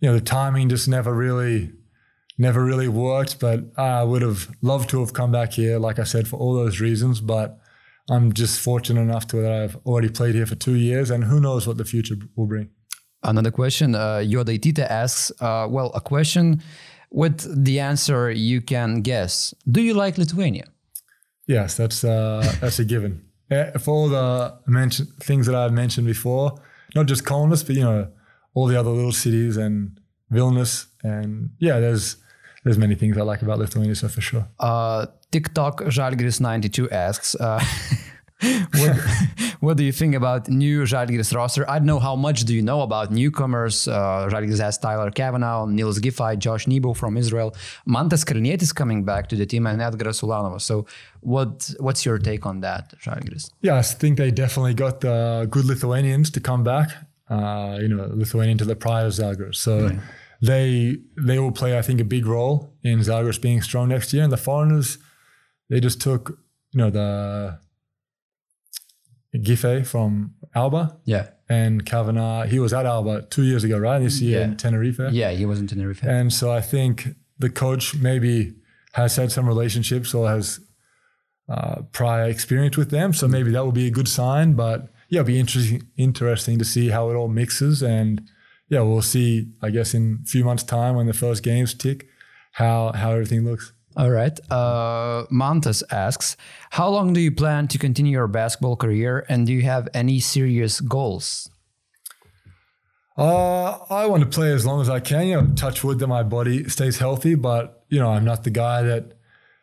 [0.00, 1.72] you know the timing just never really
[2.38, 3.40] never really worked.
[3.40, 6.54] But I would have loved to have come back here, like I said, for all
[6.54, 7.58] those reasons, but.
[8.10, 11.40] I'm just fortunate enough to that I've already played here for two years, and who
[11.40, 12.68] knows what the future will bring.
[13.22, 13.94] Another question.
[13.94, 16.62] Uh, Yodaitita asks, uh, well, a question
[17.10, 19.54] with the answer you can guess.
[19.70, 20.66] Do you like Lithuania?
[21.46, 23.22] Yes, that's uh, that's a given.
[23.48, 26.60] For all the mention, things that I've mentioned before,
[26.94, 28.08] not just Kaunas, but you know,
[28.54, 29.98] all the other little cities and
[30.32, 32.16] Vilnius, and yeah, there's
[32.64, 34.48] there's many things I like about Lithuania, so for sure.
[34.58, 37.62] Uh, TikTok Žalgiris92 asks, uh,
[38.80, 38.96] what,
[39.60, 41.68] what do you think about new Žalgiris roster?
[41.68, 43.88] I don't know how much do you know about newcomers.
[43.88, 47.54] Uh, Žalgiris has Tyler Cavanaugh, Nils Giffey, Josh Nebo from Israel,
[47.86, 50.62] Mantas Kalnietis coming back to the team, and Edgaras Ulanovas.
[50.62, 50.86] So,
[51.20, 53.50] what what's your take on that, Žalgiris?
[53.62, 56.90] Yeah, I think they definitely got the good Lithuanians to come back.
[57.28, 59.56] Uh, you know, Lithuanian to the prior Žalgiris.
[59.56, 59.90] So
[60.42, 64.22] they they will play, I think, a big role in Žalgiris being strong next year.
[64.22, 64.98] And the foreigners,
[65.70, 66.38] they just took,
[66.72, 67.58] you know, the
[69.38, 72.44] Giffey from Alba Yeah, and Cavanaugh.
[72.44, 73.98] He was at Alba two years ago, right?
[73.98, 74.44] This year Yeah.
[74.46, 75.00] in Tenerife.
[75.12, 76.02] yeah, he was in Tenerife.
[76.04, 77.08] And so I think
[77.38, 78.54] the coach maybe
[78.92, 80.60] has had some relationships or has
[81.48, 83.12] uh, prior experience with them.
[83.12, 84.54] So maybe that will be a good sign.
[84.54, 87.82] But yeah, it'll be interesting interesting to see how it all mixes.
[87.82, 88.22] And
[88.70, 92.06] yeah, we'll see, I guess, in a few months' time when the first games tick,
[92.52, 93.72] how how everything looks.
[93.96, 94.38] All right.
[94.50, 96.36] Uh, Mantas asks,
[96.70, 100.18] how long do you plan to continue your basketball career, and do you have any
[100.20, 101.48] serious goals?
[103.16, 105.28] Uh, I want to play as long as I can.
[105.28, 108.50] You know, touch wood that my body stays healthy, but you know, I'm not the
[108.50, 109.12] guy that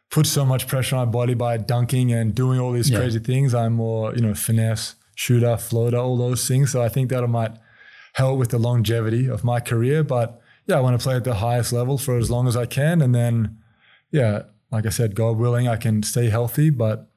[0.09, 2.99] puts so much pressure on my body by dunking and doing all these Yeah.
[2.99, 3.53] crazy things.
[3.53, 6.71] I'm more, you know, finesse, shooter, floater, all those things.
[6.71, 7.51] So I think that might
[8.13, 10.03] help with the longevity of my career.
[10.03, 12.65] But yeah, I want to play at the highest level for as long as I
[12.65, 13.57] can, and then,
[14.12, 16.70] yeah, like I said, God willing, I can stay healthy.
[16.70, 17.09] But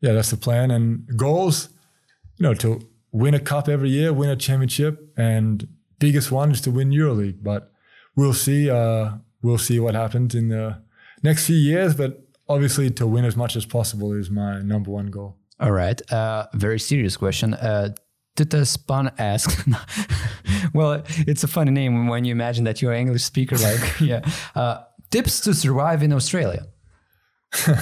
[0.00, 0.70] yeah, that's the plan.
[0.70, 1.68] And goals,
[2.36, 2.80] you know, to
[3.12, 5.68] win a cup every year, win a championship, and
[5.98, 7.42] biggest one is to win EuroLeague.
[7.42, 7.72] But
[8.16, 8.70] we'll see.
[8.70, 9.12] Uh,
[9.42, 10.82] we'll see what happens in the
[11.22, 11.94] next few years.
[11.94, 15.36] But obviously, to win as much as possible is my number one goal.
[15.60, 16.00] All right.
[16.12, 17.54] Uh, very serious question.
[17.54, 17.94] Uh,
[18.36, 19.62] Tita Span asks,
[20.74, 23.56] well, it's a funny name when you imagine that you're an English speaker.
[23.56, 24.28] Like, yeah.
[24.56, 24.82] Uh,
[25.14, 26.64] tips to survive in Australia.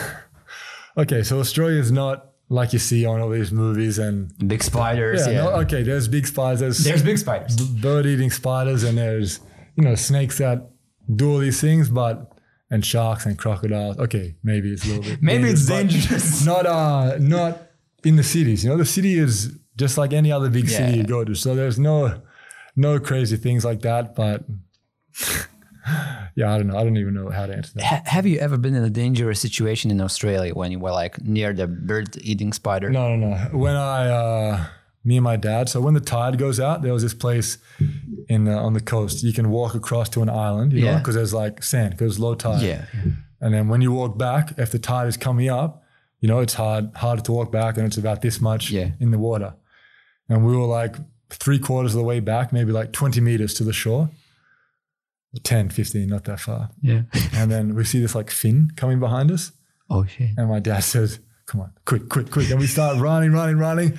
[0.95, 2.17] Okay, so Australia is not
[2.51, 4.15] like you see on all these movies and
[4.47, 5.21] Big spiders.
[5.27, 5.45] yeah, Yeah.
[5.45, 5.83] no, okay.
[5.83, 6.61] There's big spiders.
[6.61, 7.57] There's, There's big spiders.
[7.57, 9.41] bird eating spiders and there's
[9.77, 10.59] you know snakes that
[11.17, 12.15] do all these things but
[12.71, 16.45] and sharks and crocodiles okay maybe it's a little bit Maybe it's dangerous.
[16.53, 17.53] not uh not
[18.05, 19.35] in the cities you know the city is
[19.83, 22.21] just like any other big city you go to so there's no
[22.77, 24.45] no crazy things like that but
[26.35, 28.39] yeah i don't know i don't even know how to answer that Ha- have you
[28.39, 32.17] ever been in a dangerous situation in Australia when you were like near the bird
[32.23, 32.89] eating spider?
[32.91, 33.37] No, no, no.
[33.65, 34.65] When I, uh,
[35.05, 37.59] me and my dad, so when the tide goes out, there was this place
[38.29, 39.23] in the, on the coast.
[39.25, 40.99] You can walk across to an island, you know, Yeah.
[40.99, 42.63] because there's like sand, because low tide.
[42.63, 42.85] Yeah.
[43.41, 45.83] And then when you walk back, if the tide is coming up,
[46.21, 48.91] you know, it's hard, harder to walk back, and it's about this much Yeah.
[49.01, 49.55] in the water.
[50.29, 50.95] And we were like
[51.31, 54.09] three quarters of the way back, maybe like 20 meters to the shore.
[55.41, 56.71] 10, 15, not that far.
[56.83, 57.03] Yeah.
[57.35, 59.53] And then we see this like fin coming behind us.
[59.89, 60.31] Oh shit.
[60.37, 62.51] And my dad says, Come on, quick, quick, quick.
[62.51, 63.99] And we start running, running, running.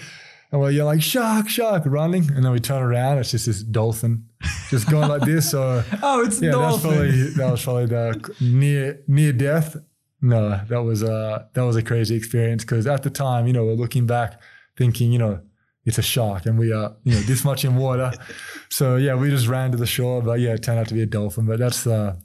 [0.51, 2.31] And we're yelling, Shark, shark, running.
[2.31, 4.25] And then we turn around, it's just this dolphin
[4.69, 5.49] just going like this.
[5.51, 9.75] So, Oh, it's yeah, that's probably, that was probably the near near death.
[10.21, 13.65] No, that was a, that was a crazy experience because at the time, you know,
[13.65, 14.39] we're looking back
[14.77, 15.41] thinking, you know,
[15.85, 18.11] it's a shark and we are, you know, this much in water.
[18.69, 20.23] So, yeah, we just ran to the shore.
[20.23, 21.45] But yeah, it turned out to be a dolphin.
[21.45, 22.17] But that's the,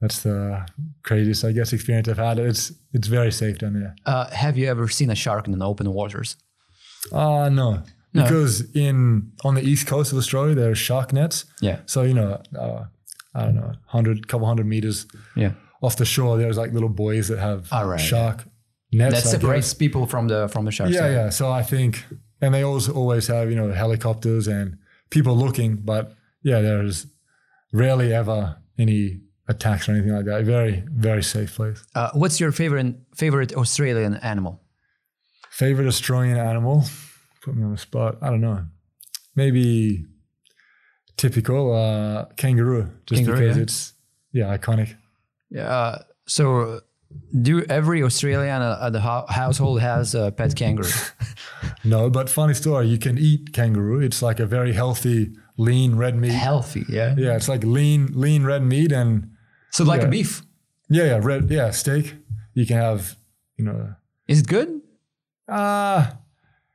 [0.00, 0.66] that's the
[1.04, 2.38] craziest, I guess, experience I've had.
[2.38, 3.94] It's it's very safe down there.
[4.06, 6.36] Uh, have you ever seen a shark in an open waters?
[7.12, 7.82] Uh no.
[8.14, 8.22] No.
[8.22, 11.44] Because in on the east coast of Australia there are shark nets.
[11.60, 11.80] Yeah.
[11.86, 12.84] So, you know, uh,
[13.34, 15.06] I don't know, hundred couple hundred meters
[15.36, 15.52] Yeah.
[15.82, 18.44] off the shore, there's like little boys that have All right, shark
[18.92, 19.22] nets.
[19.22, 20.94] That separates people from the from the sharks.
[20.94, 21.30] Yeah, yeah.
[21.30, 22.04] So I think
[22.42, 24.76] and they also always have you know helicopters and
[25.08, 27.06] people looking, but yeah, there's
[27.72, 30.44] rarely ever any attacks or anything like that.
[30.44, 31.82] Very very safe place.
[31.94, 34.60] Uh, what's your favorite favorite Australian animal?
[35.50, 36.84] Favorite Australian animal?
[37.42, 38.18] Put me on the spot.
[38.20, 38.66] I don't know.
[39.34, 40.04] Maybe
[41.16, 43.62] typical uh, kangaroo, just Kangaroo, because yeah.
[43.62, 43.92] it's
[44.32, 44.96] yeah iconic.
[45.56, 46.80] Uh, so,
[47.40, 50.88] do every Australian uh, at the ho- household has a pet kangaroo?
[51.84, 52.86] No, but funny story.
[52.88, 54.00] You can eat kangaroo.
[54.00, 56.30] It's like a very healthy, lean red meat.
[56.32, 57.14] Healthy, yeah.
[57.18, 59.30] Yeah, it's like lean, lean red meat, and
[59.70, 60.42] So like a beef.
[60.88, 62.14] yeah, yeah, red, yeah, steak.
[62.54, 63.16] You can have,
[63.56, 63.94] you know,
[64.28, 64.80] Is it good?
[65.48, 66.16] ah,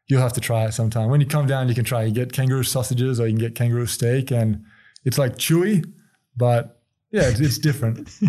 [0.07, 1.09] you'll have to try it sometime.
[1.09, 2.03] When you come down, you can try.
[2.03, 4.63] You get kangaroo sausages, or you can get kangaroo steak, and
[5.05, 5.85] it's like chewy,
[6.35, 6.81] but
[7.11, 8.09] yeah, it's, it's different.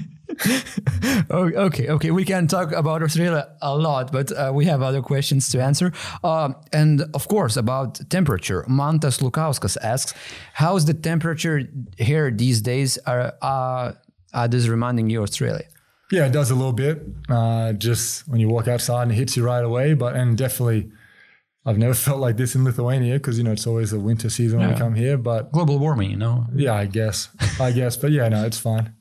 [1.30, 2.10] Oh, okay, okay.
[2.10, 5.92] We can talk about Australia a lot, but uh, we have other questions to answer.
[6.24, 8.64] Um, and of course, about temperature.
[8.68, 10.14] Mantas Lukauskas asks,
[10.54, 11.62] "How's the temperature
[11.98, 12.98] here these days?
[13.06, 13.92] Are uh,
[14.32, 15.66] are this reminding you Australia?"
[16.10, 17.02] Yeah, it does a little bit.
[17.28, 19.92] Uh, just when you walk outside and it hits you right away.
[19.94, 20.90] But and definitely,
[21.66, 24.60] I've never felt like this in Lithuania because you know it's always the winter season
[24.60, 25.18] when we come here.
[25.18, 26.46] But Global warming, you know.
[26.54, 27.28] yeah, I guess,
[27.60, 27.96] I guess.
[27.98, 28.94] But yeah, no, it's fine.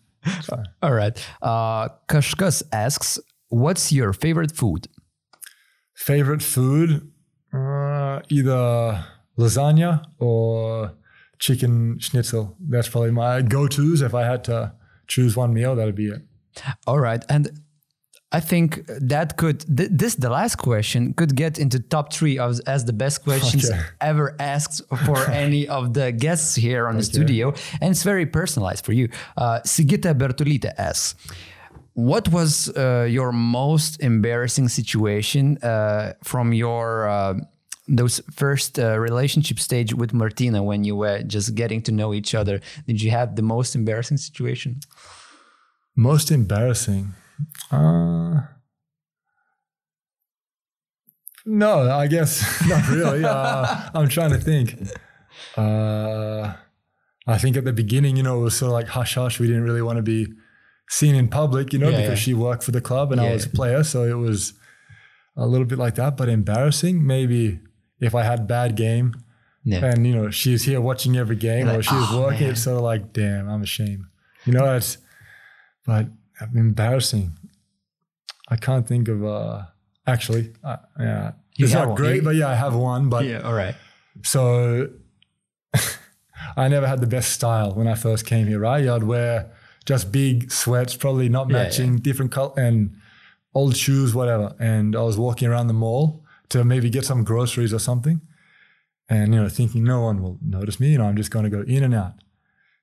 [0.81, 1.17] All right.
[1.41, 3.19] Uh, Kashkas asks,
[3.49, 4.87] "What's your favorite food?"
[5.95, 7.11] Favorite food?
[7.53, 9.03] Uh, either
[9.37, 10.93] lasagna or
[11.39, 12.55] chicken schnitzel.
[12.59, 14.01] That's probably my go-tos.
[14.01, 14.73] If I had to
[15.07, 16.21] choose one meal, that'd be it.
[16.85, 17.61] All right, and
[18.33, 22.59] I think that could th- this the last question could get into top three of,
[22.67, 23.79] as the best questions Okay.
[24.01, 28.83] ever asked for any of the guests here on the studio, and it's very personalized
[28.85, 29.07] for you.
[29.37, 31.15] Uh, Sigita Bertolita asks.
[31.93, 37.33] What was uh, your most embarrassing situation uh, from your uh,
[37.87, 42.35] those first uh, relationship stage with Martina when you were just getting to know each
[42.35, 42.59] other?
[42.85, 44.79] Did you have the most embarrassing situation?
[45.95, 47.13] Most embarrassing.
[47.71, 48.41] Uh,
[51.45, 53.23] no, I guess not really.
[53.23, 54.75] Uh, I'm trying to think.
[55.55, 56.53] Uh,
[57.25, 59.39] I think at the beginning, you know, it was sort of like hush hush.
[59.39, 60.27] We didn't really want to be
[60.89, 62.23] seen in public, you know, Yeah, because yeah.
[62.25, 63.83] she worked for the club and I was a player.
[63.83, 64.53] So it was
[65.35, 67.05] a little bit like that, but embarrassing.
[67.05, 67.59] Maybe
[67.99, 69.13] if I had bad game
[69.63, 69.83] Yeah.
[69.85, 72.63] and, you know, she's here watching every game You're or she's "Oh, working, man." it's
[72.63, 74.05] sort of like, damn, I'm ashamed.
[74.45, 74.97] You know, it's,
[75.85, 76.07] but
[76.55, 77.33] embarrassing.
[78.47, 79.63] I can't think of, uh,
[80.05, 81.31] actually, uh, yeah.
[81.55, 81.95] You it's not one.
[81.97, 83.09] great, You- but yeah, I have one.
[83.09, 83.41] But Yeah.
[83.41, 83.75] All right.
[84.23, 84.89] so
[86.55, 88.87] I never had the best style when I first came here, right?
[88.87, 89.51] I'd wear
[89.85, 92.95] just big sweats, probably not Yeah, matching, different color and
[93.53, 94.55] old shoes, whatever.
[94.59, 98.21] And I was walking around the mall to maybe get some groceries or something.
[99.09, 100.89] And, you know, thinking no one will notice me.
[100.91, 102.13] You know, I'm just going to go in and out.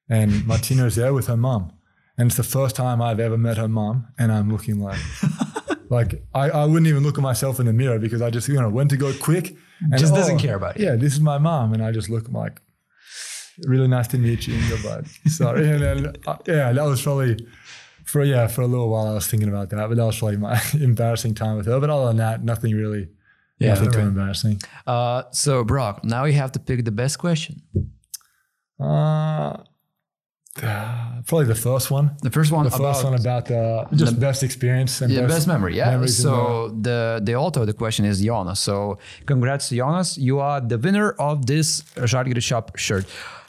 [0.09, 1.73] And Martina's there with her mum.
[2.17, 4.09] And it's the first time I've ever met her mum.
[4.19, 4.99] And I'm looking like,
[5.95, 8.55] like I, I wouldn't even look at myself in the mirror because I just, you
[8.61, 9.57] know, went to go quick.
[9.81, 10.87] And, Just doesn't care about you.
[10.87, 11.73] Yeah, this is my mom.
[11.75, 12.61] And I just look like,
[13.67, 15.69] really nice to meet you, Inga, but sorry.
[15.69, 17.37] And then, uh, yeah, that was probably,
[18.05, 19.89] for yeah, for a little while I was thinking about that.
[19.89, 21.81] But that was probably my embarrassing time with her.
[21.81, 23.09] But other than that, nothing really,
[23.59, 24.09] Yeah, nothing too alright.
[24.09, 24.61] embarrassing.
[24.87, 27.63] Uh, so Brock, now you have to pick the best question.
[28.81, 29.57] Uh,
[30.63, 32.11] uh, probably the first one.
[32.23, 35.47] The first one The first about one about uh, just best experience and the best
[35.49, 35.77] memory.
[35.77, 36.07] Yeah.
[36.07, 38.61] So the the author of the question is Jonas.
[38.61, 40.17] So congrats to Jonas.
[40.19, 43.07] You are the winner of this Žalgiris Shop shirt.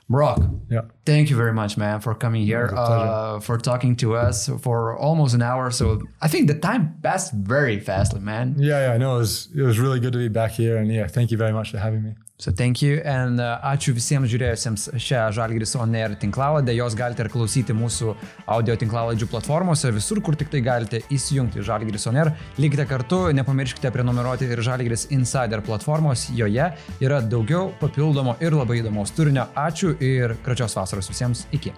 [0.08, 0.40] Brock,
[0.70, 0.82] Yeah.
[1.04, 3.12] thank you very much, man, for coming here, was a pleasure.
[3.38, 5.72] uh, for talking to us for almost an hour.
[5.72, 8.54] So I think the time passed very fastly, man.
[8.60, 9.16] Yeah, yeah, I know.
[9.16, 10.78] It was, it was really good to be back here.
[10.78, 12.14] And yeah, thank you very much for having me.
[12.38, 16.74] So thank you and uh, ačiū visiems žiūrėjusiems šią Žalgiris On Air tinklaladę.
[16.76, 18.12] Jos galite ir klausyti mūsų
[18.52, 22.34] audio tinklaladžių platformose, visur, kur tik tai galite įsijungti Žalgiris On Air.
[22.60, 26.28] Likite kartu, nepamirškite prenumeruoti ir Žalgiris Insider platformos.
[26.36, 29.48] Joje yra daugiau papildomo ir labai įdomaus turinio.
[29.56, 31.48] Ačiū ir gražios vasaros visiems.
[31.56, 31.72] Iki.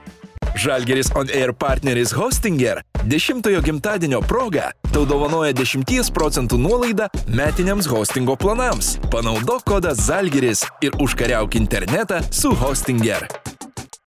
[0.57, 8.35] Žalgeris On Air partneris Hostinger 10-ojo gimtadienio proga tau dovanoja 10 procentų nuolaidą metiniams hostingo
[8.35, 8.95] planams.
[9.13, 13.27] Panaudok kodą Žalgeris ir užkariauk internetą su Hostinger.